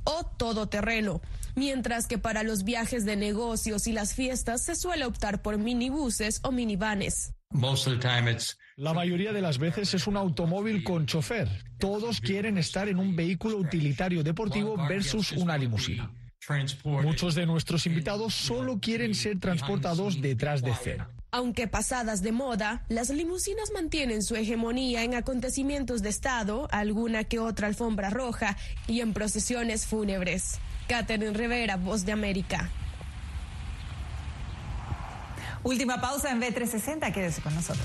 o 0.04 0.24
todoterreno, 0.24 1.20
mientras 1.54 2.06
que 2.06 2.18
para 2.18 2.42
los 2.42 2.64
viajes 2.64 3.04
de 3.04 3.16
negocios 3.16 3.86
y 3.86 3.92
las 3.92 4.14
fiestas 4.14 4.64
se 4.64 4.76
suele 4.76 5.04
optar 5.04 5.42
por 5.42 5.58
minibuses 5.58 6.40
o 6.42 6.52
minivanes. 6.52 7.32
La 8.76 8.92
mayoría 8.92 9.32
de 9.32 9.40
las 9.40 9.58
veces 9.58 9.94
es 9.94 10.06
un 10.06 10.16
automóvil 10.16 10.84
con 10.84 11.06
chofer. 11.06 11.48
Todos 11.78 12.20
quieren 12.20 12.58
estar 12.58 12.88
en 12.88 12.98
un 12.98 13.16
vehículo 13.16 13.56
utilitario 13.58 14.22
deportivo 14.22 14.76
versus 14.88 15.32
una 15.32 15.56
limusina. 15.56 16.10
Muchos 16.84 17.34
de 17.34 17.46
nuestros 17.46 17.86
invitados 17.86 18.34
solo 18.34 18.78
quieren 18.78 19.14
ser 19.14 19.40
transportados 19.40 20.20
detrás 20.20 20.62
de 20.62 20.74
cena. 20.74 21.10
Aunque 21.36 21.68
pasadas 21.68 22.22
de 22.22 22.32
moda, 22.32 22.80
las 22.88 23.10
limusinas 23.10 23.70
mantienen 23.70 24.22
su 24.22 24.36
hegemonía 24.36 25.04
en 25.04 25.14
acontecimientos 25.14 26.00
de 26.00 26.08
Estado, 26.08 26.66
alguna 26.72 27.24
que 27.24 27.38
otra 27.38 27.66
alfombra 27.66 28.08
roja 28.08 28.56
y 28.86 29.02
en 29.02 29.12
procesiones 29.12 29.84
fúnebres. 29.84 30.58
Catherine 30.88 31.34
Rivera, 31.34 31.76
Voz 31.76 32.06
de 32.06 32.12
América. 32.12 32.70
Última 35.62 36.00
pausa 36.00 36.30
en 36.30 36.40
B360, 36.40 37.12
quédese 37.12 37.42
con 37.42 37.54
nosotros. 37.54 37.84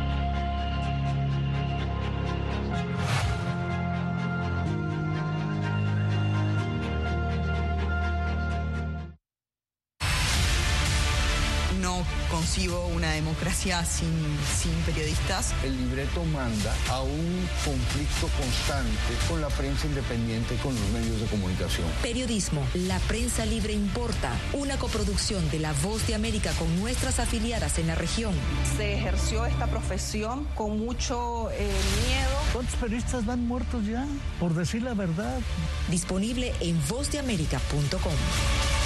Democracia 13.41 13.83
sin, 13.85 14.07
sin 14.55 14.71
periodistas. 14.85 15.53
El 15.63 15.75
libreto 15.75 16.23
manda 16.25 16.75
a 16.89 17.01
un 17.01 17.49
conflicto 17.65 18.27
constante 18.37 19.13
con 19.27 19.41
la 19.41 19.47
prensa 19.47 19.87
independiente 19.87 20.53
y 20.53 20.57
con 20.57 20.75
los 20.75 20.89
medios 20.89 21.19
de 21.19 21.25
comunicación. 21.25 21.87
Periodismo, 22.03 22.63
la 22.75 22.99
prensa 22.99 23.45
libre 23.45 23.73
importa, 23.73 24.31
una 24.53 24.77
coproducción 24.77 25.49
de 25.49 25.57
La 25.57 25.73
Voz 25.81 26.05
de 26.05 26.13
América 26.13 26.51
con 26.59 26.79
nuestras 26.79 27.19
afiliadas 27.19 27.79
en 27.79 27.87
la 27.87 27.95
región. 27.95 28.35
Se 28.77 28.93
ejerció 28.93 29.47
esta 29.47 29.65
profesión 29.67 30.45
con 30.53 30.77
mucho 30.77 31.49
eh, 31.51 31.71
miedo. 32.07 32.37
¿Cuántos 32.53 32.75
periodistas 32.75 33.25
van 33.25 33.47
muertos 33.47 33.87
ya? 33.87 34.05
Por 34.39 34.53
decir 34.53 34.83
la 34.83 34.93
verdad. 34.93 35.39
Disponible 35.89 36.53
en 36.59 36.79
vozdeamerica.com. 36.87 38.80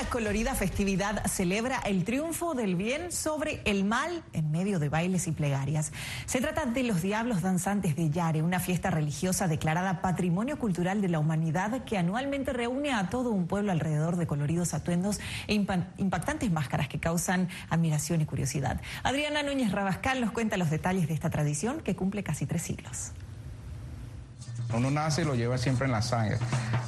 una 0.00 0.10
colorida 0.10 0.56
festividad 0.56 1.24
celebra 1.26 1.78
el 1.84 2.02
triunfo 2.02 2.54
del 2.54 2.74
bien 2.74 3.12
sobre 3.12 3.60
el 3.64 3.84
mal 3.84 4.24
en 4.32 4.50
medio 4.50 4.80
de 4.80 4.88
bailes 4.88 5.28
y 5.28 5.32
plegarias. 5.32 5.92
Se 6.26 6.40
trata 6.40 6.66
de 6.66 6.82
los 6.82 7.00
Diablos 7.00 7.42
Danzantes 7.42 7.94
de 7.94 8.10
Yare, 8.10 8.42
una 8.42 8.58
fiesta 8.58 8.90
religiosa 8.90 9.46
declarada 9.46 10.00
Patrimonio 10.02 10.58
Cultural 10.58 11.00
de 11.00 11.08
la 11.08 11.20
Humanidad 11.20 11.84
que 11.84 11.96
anualmente 11.96 12.52
reúne 12.52 12.92
a 12.92 13.08
todo 13.08 13.30
un 13.30 13.46
pueblo 13.46 13.70
alrededor 13.70 14.16
de 14.16 14.26
coloridos 14.26 14.74
atuendos 14.74 15.20
e 15.46 15.54
impactantes 15.54 16.50
máscaras 16.50 16.88
que 16.88 16.98
causan 16.98 17.48
admiración 17.70 18.20
y 18.20 18.26
curiosidad. 18.26 18.80
Adriana 19.04 19.44
Núñez 19.44 19.70
Rabascal 19.70 20.20
nos 20.20 20.32
cuenta 20.32 20.56
los 20.56 20.70
detalles 20.70 21.06
de 21.06 21.14
esta 21.14 21.30
tradición 21.30 21.80
que 21.82 21.94
cumple 21.94 22.24
casi 22.24 22.46
tres 22.46 22.62
siglos. 22.62 23.12
Uno 24.74 24.90
nace 24.90 25.22
y 25.22 25.24
lo 25.24 25.34
lleva 25.34 25.58
siempre 25.58 25.86
en 25.86 25.92
la 25.92 26.02
sangre. 26.02 26.38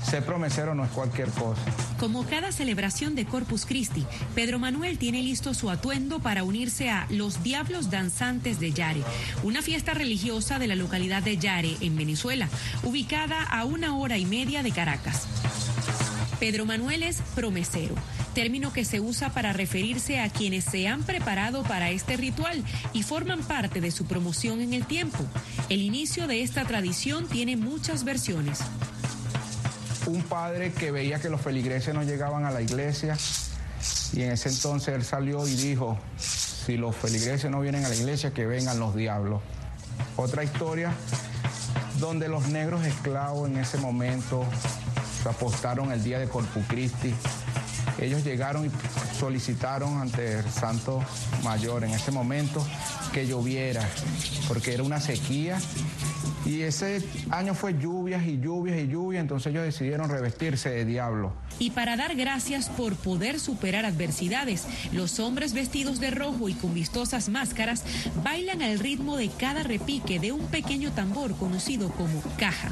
Ser 0.03 0.25
promesero 0.25 0.75
no 0.75 0.85
es 0.85 0.91
cualquier 0.91 1.29
cosa. 1.31 1.61
Como 1.99 2.25
cada 2.27 2.53
celebración 2.53 3.15
de 3.15 3.27
Corpus 3.27 3.67
Christi, 3.67 4.07
Pedro 4.35 4.59
Manuel 4.59 4.99
tiene 4.99 5.23
listo 5.23 5.55
su 5.55 5.71
atuendo 5.71 6.21
para 6.21 6.45
unirse 6.45 6.91
a 6.91 7.07
Los 7.11 7.43
Diablos 7.43 7.91
Danzantes 7.91 8.61
de 8.61 8.73
Yare, 8.73 9.03
una 9.43 9.63
fiesta 9.63 9.95
religiosa 9.95 10.59
de 10.59 10.67
la 10.67 10.75
localidad 10.75 11.23
de 11.23 11.39
Yare, 11.39 11.77
en 11.81 11.97
Venezuela, 11.97 12.49
ubicada 12.83 13.43
a 13.43 13.65
una 13.65 13.97
hora 13.97 14.19
y 14.19 14.27
media 14.27 14.63
de 14.63 14.73
Caracas. 14.73 15.27
Pedro 16.39 16.67
Manuel 16.67 17.03
es 17.03 17.23
promesero, 17.35 17.95
término 18.35 18.73
que 18.73 18.85
se 18.85 19.01
usa 19.01 19.31
para 19.31 19.53
referirse 19.55 20.21
a 20.21 20.29
quienes 20.29 20.65
se 20.65 20.87
han 20.87 21.03
preparado 21.03 21.63
para 21.63 21.91
este 21.91 22.17
ritual 22.17 22.63
y 22.93 23.03
forman 23.03 23.43
parte 23.43 23.81
de 23.81 23.91
su 23.91 24.05
promoción 24.05 24.61
en 24.61 24.75
el 24.75 24.87
tiempo. 24.87 25.19
El 25.71 25.81
inicio 25.81 26.27
de 26.27 26.43
esta 26.43 26.65
tradición 26.65 27.27
tiene 27.27 27.57
muchas 27.57 28.05
versiones. 28.05 28.61
Un 30.07 30.23
padre 30.23 30.73
que 30.73 30.91
veía 30.91 31.21
que 31.21 31.31
los 31.31 31.41
feligreses 31.41 31.95
no 31.95 32.03
llegaban 32.03 32.45
a 32.45 32.51
la 32.51 32.61
iglesia 32.61 33.17
y 34.13 34.23
en 34.23 34.33
ese 34.33 34.51
entonces 34.51 34.95
él 34.95 35.05
salió 35.05 35.49
y 35.49 35.55
dijo, 35.55 35.99
si 36.19 36.77
los 36.77 36.95
feligreses 36.95 37.51
no 37.51 37.61
vienen 37.61 37.85
a 37.85 37.89
la 37.89 37.95
iglesia, 37.95 38.33
que 38.33 38.45
vengan 38.45 38.79
los 38.79 38.95
diablos. 38.95 39.41
Otra 40.17 40.45
historia 40.45 40.93
donde 41.99 42.29
los 42.29 42.49
negros 42.49 42.85
esclavos 42.85 43.49
en 43.49 43.57
ese 43.57 43.79
momento 43.79 44.45
apostaron 45.29 45.93
el 45.93 46.03
día 46.03 46.19
de 46.19 46.29
Corpus 46.29 46.65
Christi. 46.69 47.15
Ellos 47.99 48.25
llegaron 48.25 48.67
y 48.67 48.71
solicitaron 49.19 50.01
ante 50.01 50.39
el 50.39 50.51
Santo 50.51 51.03
Mayor 51.43 51.85
en 51.85 51.91
ese 51.93 52.11
momento 52.11 52.67
que 53.13 53.27
lloviera, 53.27 53.89
porque 54.49 54.75
era 54.75 54.83
una 54.83 55.01
sequía. 55.01 55.59
Y 56.47 56.63
ese 56.63 57.03
año 57.31 57.55
fue 57.55 57.77
lluvias 57.77 58.25
y 58.25 58.39
lluvias 58.39 58.79
y 58.79 58.87
lluvias, 58.87 59.21
entonces 59.21 59.51
ellos 59.51 59.65
decidieron 59.65 60.09
revestirse 60.09 60.71
de 60.71 60.85
diablo. 60.85 61.33
Y 61.59 61.71
para 61.71 61.97
dar 61.97 62.15
gracias 62.15 62.69
por 62.69 62.95
poder 62.95 63.41
superar 63.41 63.85
adversidades, 63.85 64.65
los 64.93 65.19
hombres 65.19 65.55
vestidos 65.55 65.99
de 65.99 66.11
rojo 66.11 66.49
y 66.49 66.55
con 66.55 66.73
vistosas 66.73 67.29
máscaras 67.29 67.83
bailan 68.23 68.63
al 68.63 68.79
ritmo 68.79 69.17
de 69.17 69.29
cada 69.29 69.65
repique 69.65 70.21
de 70.21 70.33
un 70.33 70.47
pequeño 70.47 70.93
tambor 70.93 71.37
conocido 71.37 71.91
como 71.91 72.23
caja. 72.39 72.69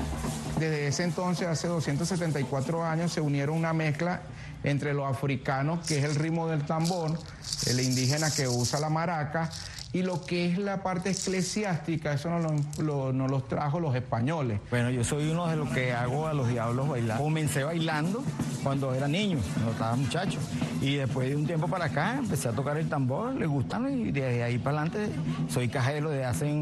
Desde 0.61 0.87
ese 0.87 1.03
entonces, 1.03 1.49
hace 1.49 1.67
274 1.67 2.85
años, 2.85 3.13
se 3.13 3.21
unieron 3.21 3.57
una 3.57 3.73
mezcla 3.73 4.23
entre 4.63 4.95
los 4.95 5.11
africanos, 5.11 5.85
que 5.87 5.99
es 5.99 6.05
el 6.05 6.15
ritmo 6.15 6.47
del 6.49 6.65
tambor, 6.65 7.19
el 7.67 7.81
indígena 7.81 8.31
que 8.31 8.47
usa 8.47 8.79
la 8.79 8.89
maraca, 8.89 9.51
y 9.95 10.03
lo 10.03 10.21
que 10.21 10.47
es 10.47 10.59
la 10.59 10.83
parte 10.83 11.11
eclesiástica, 11.11 12.15
eso 12.15 12.29
nos 12.29 12.79
lo, 12.79 13.13
no 13.13 13.29
los 13.29 13.47
trajo 13.47 13.79
los 13.79 13.95
españoles. 13.95 14.61
Bueno, 14.69 14.91
yo 14.91 15.05
soy 15.05 15.31
uno 15.31 15.47
de 15.47 15.55
los 15.55 15.69
que 15.71 15.93
hago 15.93 16.27
a 16.27 16.35
los 16.35 16.49
diablos 16.49 16.89
bailar. 16.89 17.17
Comencé 17.17 17.63
bailando 17.63 18.25
cuando 18.65 18.93
era 18.93 19.07
niño, 19.07 19.39
cuando 19.55 19.71
estaba 19.71 19.95
muchacho. 19.95 20.41
Y 20.81 20.97
después 20.97 21.29
de 21.29 21.37
un 21.37 21.47
tiempo 21.47 21.69
para 21.69 21.85
acá 21.85 22.17
empecé 22.19 22.49
a 22.49 22.53
tocar 22.53 22.77
el 22.77 22.89
tambor, 22.89 23.37
les 23.37 23.49
gustan 23.49 23.89
y 23.97 24.11
desde 24.11 24.43
ahí 24.43 24.59
para 24.59 24.81
adelante 24.81 25.13
soy 25.49 25.69
cajero 25.69 26.11
de 26.11 26.25
hace 26.25 26.53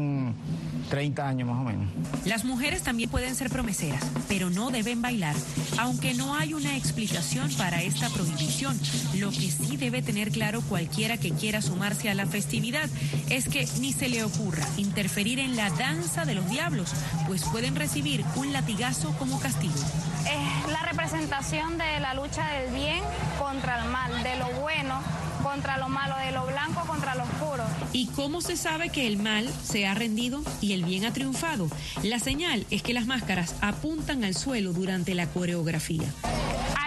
30 0.89 1.27
años 1.27 1.49
más 1.49 1.59
o 1.59 1.63
menos. 1.63 1.87
Las 2.25 2.45
mujeres 2.45 2.83
también 2.83 3.09
pueden 3.09 3.35
ser 3.35 3.49
promeseras, 3.49 4.03
pero 4.27 4.49
no 4.49 4.71
deben 4.71 5.01
bailar, 5.01 5.35
aunque 5.79 6.13
no 6.13 6.35
hay 6.35 6.53
una 6.53 6.75
explicación 6.77 7.51
para 7.57 7.81
esta 7.81 8.09
prohibición. 8.09 8.79
Lo 9.15 9.31
que 9.31 9.51
sí 9.51 9.77
debe 9.77 10.01
tener 10.01 10.31
claro 10.31 10.61
cualquiera 10.61 11.17
que 11.17 11.31
quiera 11.31 11.61
sumarse 11.61 12.09
a 12.09 12.13
la 12.13 12.25
festividad 12.25 12.89
es 13.29 13.47
que 13.47 13.67
ni 13.79 13.93
se 13.93 14.09
le 14.09 14.23
ocurra 14.23 14.65
interferir 14.77 15.39
en 15.39 15.55
la 15.55 15.69
danza 15.71 16.25
de 16.25 16.35
los 16.35 16.49
diablos, 16.49 16.91
pues 17.27 17.43
pueden 17.45 17.75
recibir 17.75 18.23
un 18.35 18.53
latigazo 18.53 19.13
como 19.17 19.39
castigo. 19.39 19.73
Es 19.73 20.71
la 20.71 20.83
representación 20.83 21.77
de 21.77 21.99
la 21.99 22.13
lucha 22.13 22.47
del 22.47 22.73
bien 22.73 23.01
contra 23.39 23.83
el 23.83 23.89
mal, 23.89 24.23
de 24.23 24.37
lo 24.37 24.47
bueno 24.61 25.01
contra 25.43 25.77
lo 25.77 25.89
malo, 25.89 26.15
de 26.17 26.31
lo 26.31 26.45
blanco 26.45 26.81
contra 26.87 27.15
lo 27.15 27.23
oscuro. 27.23 27.63
¿Y 27.93 28.07
cómo 28.07 28.41
se 28.41 28.57
sabe 28.57 28.89
que 28.89 29.05
el 29.05 29.17
mal 29.17 29.47
se 29.63 29.85
ha 29.85 29.93
rendido 29.93 30.41
y 30.61 30.73
el 30.73 30.83
bien 30.83 31.05
ha 31.05 31.13
triunfado? 31.13 31.67
La 32.01 32.17
señal 32.17 32.65
es 32.71 32.81
que 32.81 32.91
las 32.91 33.05
máscaras 33.05 33.55
apuntan 33.61 34.23
al 34.23 34.33
suelo 34.33 34.73
durante 34.73 35.13
la 35.13 35.27
coreografía. 35.27 36.07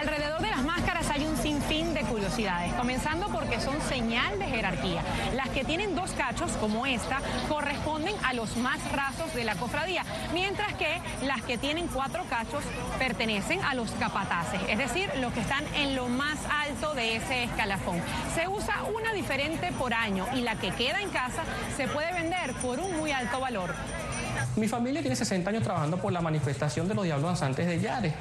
Alrededor 0.01 0.41
de 0.41 0.49
las 0.49 0.63
máscaras 0.65 1.09
hay 1.09 1.25
un 1.25 1.37
sinfín 1.37 1.93
de 1.93 2.01
curiosidades, 2.01 2.73
comenzando 2.73 3.27
porque 3.29 3.61
son 3.61 3.75
señal 3.87 4.37
de 4.37 4.45
jerarquía. 4.45 5.01
Las 5.33 5.47
que 5.49 5.63
tienen 5.63 5.95
dos 5.95 6.11
cachos, 6.11 6.51
como 6.59 6.85
esta, 6.85 7.21
corresponden 7.47 8.15
a 8.23 8.33
los 8.33 8.57
más 8.57 8.79
rasos 8.91 9.33
de 9.33 9.45
la 9.45 9.55
cofradía, 9.55 10.03
mientras 10.33 10.73
que 10.73 10.99
las 11.25 11.41
que 11.43 11.57
tienen 11.57 11.87
cuatro 11.87 12.25
cachos 12.29 12.63
pertenecen 12.99 13.61
a 13.63 13.73
los 13.75 13.91
capataces, 13.91 14.59
es 14.67 14.77
decir, 14.77 15.09
los 15.21 15.31
que 15.33 15.39
están 15.39 15.63
en 15.73 15.95
lo 15.95 16.09
más 16.09 16.37
alto 16.49 16.66
de 16.77 17.15
ese 17.15 17.43
escalafón. 17.45 17.99
Se 18.35 18.47
usa 18.47 18.83
una 18.95 19.11
diferente 19.11 19.71
por 19.79 19.93
año 19.95 20.27
y 20.35 20.41
la 20.41 20.55
que 20.55 20.69
queda 20.71 21.01
en 21.01 21.09
casa 21.09 21.43
se 21.75 21.87
puede 21.87 22.13
vender 22.13 22.53
por 22.61 22.79
un 22.79 22.97
muy 22.97 23.11
alto 23.11 23.39
valor. 23.39 23.73
Mi 24.55 24.67
familia 24.67 25.01
tiene 25.01 25.15
60 25.15 25.49
años 25.49 25.63
trabajando 25.63 25.97
por 25.97 26.13
la 26.13 26.21
manifestación 26.21 26.87
de 26.87 26.93
los 26.93 27.03
Diablos 27.03 27.29
Danzantes 27.29 27.65
de 27.65 27.79
Yare. 27.79 28.13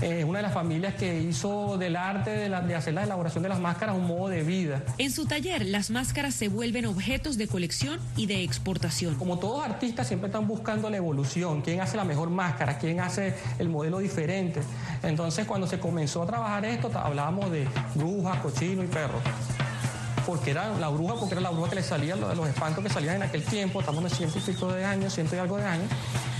Es 0.00 0.24
una 0.24 0.38
de 0.38 0.42
las 0.44 0.54
familias 0.54 0.94
que 0.94 1.20
hizo 1.20 1.76
del 1.76 1.96
arte 1.96 2.30
de, 2.30 2.48
la- 2.48 2.60
de 2.60 2.74
hacer 2.76 2.94
la 2.94 3.02
elaboración 3.02 3.42
de 3.42 3.48
las 3.48 3.58
máscaras 3.58 3.96
un 3.96 4.06
modo 4.06 4.28
de 4.28 4.42
vida. 4.44 4.82
En 4.96 5.10
su 5.10 5.26
taller, 5.26 5.66
las 5.66 5.90
máscaras 5.90 6.34
se 6.34 6.48
vuelven 6.48 6.86
objetos 6.86 7.36
de 7.36 7.48
colección 7.48 7.98
y 8.16 8.26
de 8.26 8.42
exportación. 8.44 9.16
Como 9.16 9.38
todos 9.40 9.64
artistas 9.64 10.06
siempre 10.06 10.28
están 10.28 10.46
buscando 10.46 10.88
la 10.88 10.96
evolución, 10.98 11.62
quién 11.62 11.80
hace 11.80 11.96
la 11.96 12.04
mejor 12.04 12.30
máscara, 12.30 12.78
quién 12.78 13.00
hace 13.00 13.34
el 13.58 13.68
modelo 13.68 13.98
diferente. 13.98 14.60
Entonces 15.02 15.46
cuando 15.46 15.66
se 15.66 15.80
comenzó 15.80 16.22
a 16.22 16.26
trabajar 16.26 16.64
esto, 16.64 16.90
hablábamos 16.94 17.50
de 17.50 17.66
brujas, 17.96 18.38
cochino 18.38 18.84
y 18.84 18.86
perro. 18.86 19.18
Porque 20.28 20.50
era 20.50 20.68
la 20.78 20.90
bruja, 20.90 21.14
porque 21.14 21.32
era 21.36 21.40
la 21.40 21.48
bruja 21.48 21.70
que 21.70 21.76
le 21.76 21.82
salía 21.82 22.14
lo 22.14 22.28
de 22.28 22.36
los 22.36 22.46
espantos 22.46 22.84
que 22.84 22.90
salían 22.90 23.16
en 23.16 23.22
aquel 23.22 23.42
tiempo, 23.44 23.80
estamos 23.80 24.04
en 24.04 24.10
ciento 24.10 24.38
y 24.38 24.42
pico 24.42 24.70
de 24.70 24.84
años, 24.84 25.14
ciento 25.14 25.34
y 25.34 25.38
algo 25.38 25.56
de 25.56 25.64
años, 25.64 25.86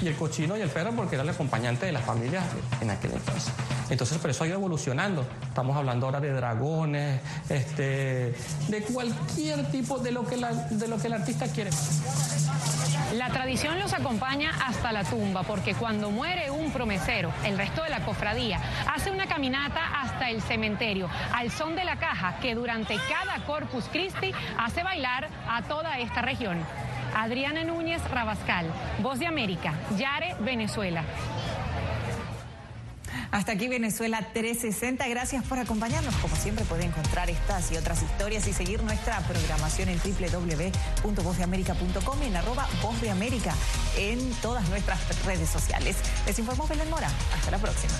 y 0.02 0.08
el 0.08 0.14
cochino 0.14 0.58
y 0.58 0.60
el 0.60 0.68
perro 0.68 0.92
porque 0.94 1.14
era 1.14 1.22
el 1.22 1.30
acompañante 1.30 1.86
de 1.86 1.92
las 1.92 2.04
familias 2.04 2.44
en 2.82 2.90
aquel 2.90 3.12
entonces. 3.12 3.50
Entonces, 3.88 4.18
por 4.18 4.28
eso 4.28 4.44
ha 4.44 4.46
ido 4.46 4.56
evolucionando. 4.58 5.26
Estamos 5.42 5.74
hablando 5.74 6.04
ahora 6.04 6.20
de 6.20 6.30
dragones, 6.34 7.22
este, 7.48 8.34
de 8.68 8.82
cualquier 8.92 9.70
tipo 9.70 9.96
de 9.98 10.12
lo 10.12 10.26
que, 10.26 10.36
la- 10.36 10.52
de 10.52 10.86
lo 10.86 10.98
que 10.98 11.06
el 11.06 11.14
artista 11.14 11.46
quiere. 11.46 11.70
La 13.14 13.30
tradición 13.30 13.78
los 13.78 13.94
acompaña 13.94 14.50
hasta 14.66 14.92
la 14.92 15.02
tumba, 15.02 15.42
porque 15.42 15.74
cuando 15.74 16.10
muere 16.10 16.50
un 16.50 16.70
promesero, 16.70 17.32
el 17.42 17.56
resto 17.56 17.82
de 17.82 17.88
la 17.88 18.00
cofradía 18.00 18.60
hace 18.86 19.10
una 19.10 19.26
caminata 19.26 20.02
hasta 20.02 20.28
el 20.28 20.42
cementerio, 20.42 21.08
al 21.32 21.50
son 21.50 21.74
de 21.74 21.84
la 21.84 21.96
caja 21.96 22.38
que 22.40 22.54
durante 22.54 22.96
cada 23.08 23.46
Corpus 23.46 23.84
Christi 23.90 24.32
hace 24.58 24.82
bailar 24.82 25.28
a 25.48 25.62
toda 25.62 25.98
esta 25.98 26.20
región. 26.20 26.62
Adriana 27.16 27.64
Núñez 27.64 28.02
Rabascal, 28.10 28.66
Voz 29.02 29.18
de 29.18 29.26
América, 29.26 29.72
Yare, 29.96 30.36
Venezuela. 30.40 31.02
Hasta 33.30 33.52
aquí 33.52 33.68
Venezuela 33.68 34.30
360. 34.32 35.06
Gracias 35.08 35.44
por 35.44 35.58
acompañarnos. 35.58 36.14
Como 36.16 36.34
siempre 36.36 36.64
puede 36.64 36.84
encontrar 36.84 37.28
estas 37.28 37.70
y 37.72 37.76
otras 37.76 38.02
historias 38.02 38.48
y 38.48 38.52
seguir 38.52 38.82
nuestra 38.82 39.18
programación 39.20 39.90
en 39.90 39.98
www.vozdeamerica.com 39.98 42.22
y 42.22 42.26
en 42.26 42.36
arroba 42.36 42.66
Voz 42.82 43.00
de 43.00 43.10
América 43.10 43.54
en 43.96 44.30
todas 44.40 44.68
nuestras 44.68 45.24
redes 45.24 45.48
sociales. 45.48 45.96
Les 46.26 46.38
informó 46.38 46.66
Belén 46.66 46.90
Mora. 46.90 47.10
Hasta 47.34 47.50
la 47.50 47.58
próxima. 47.58 47.94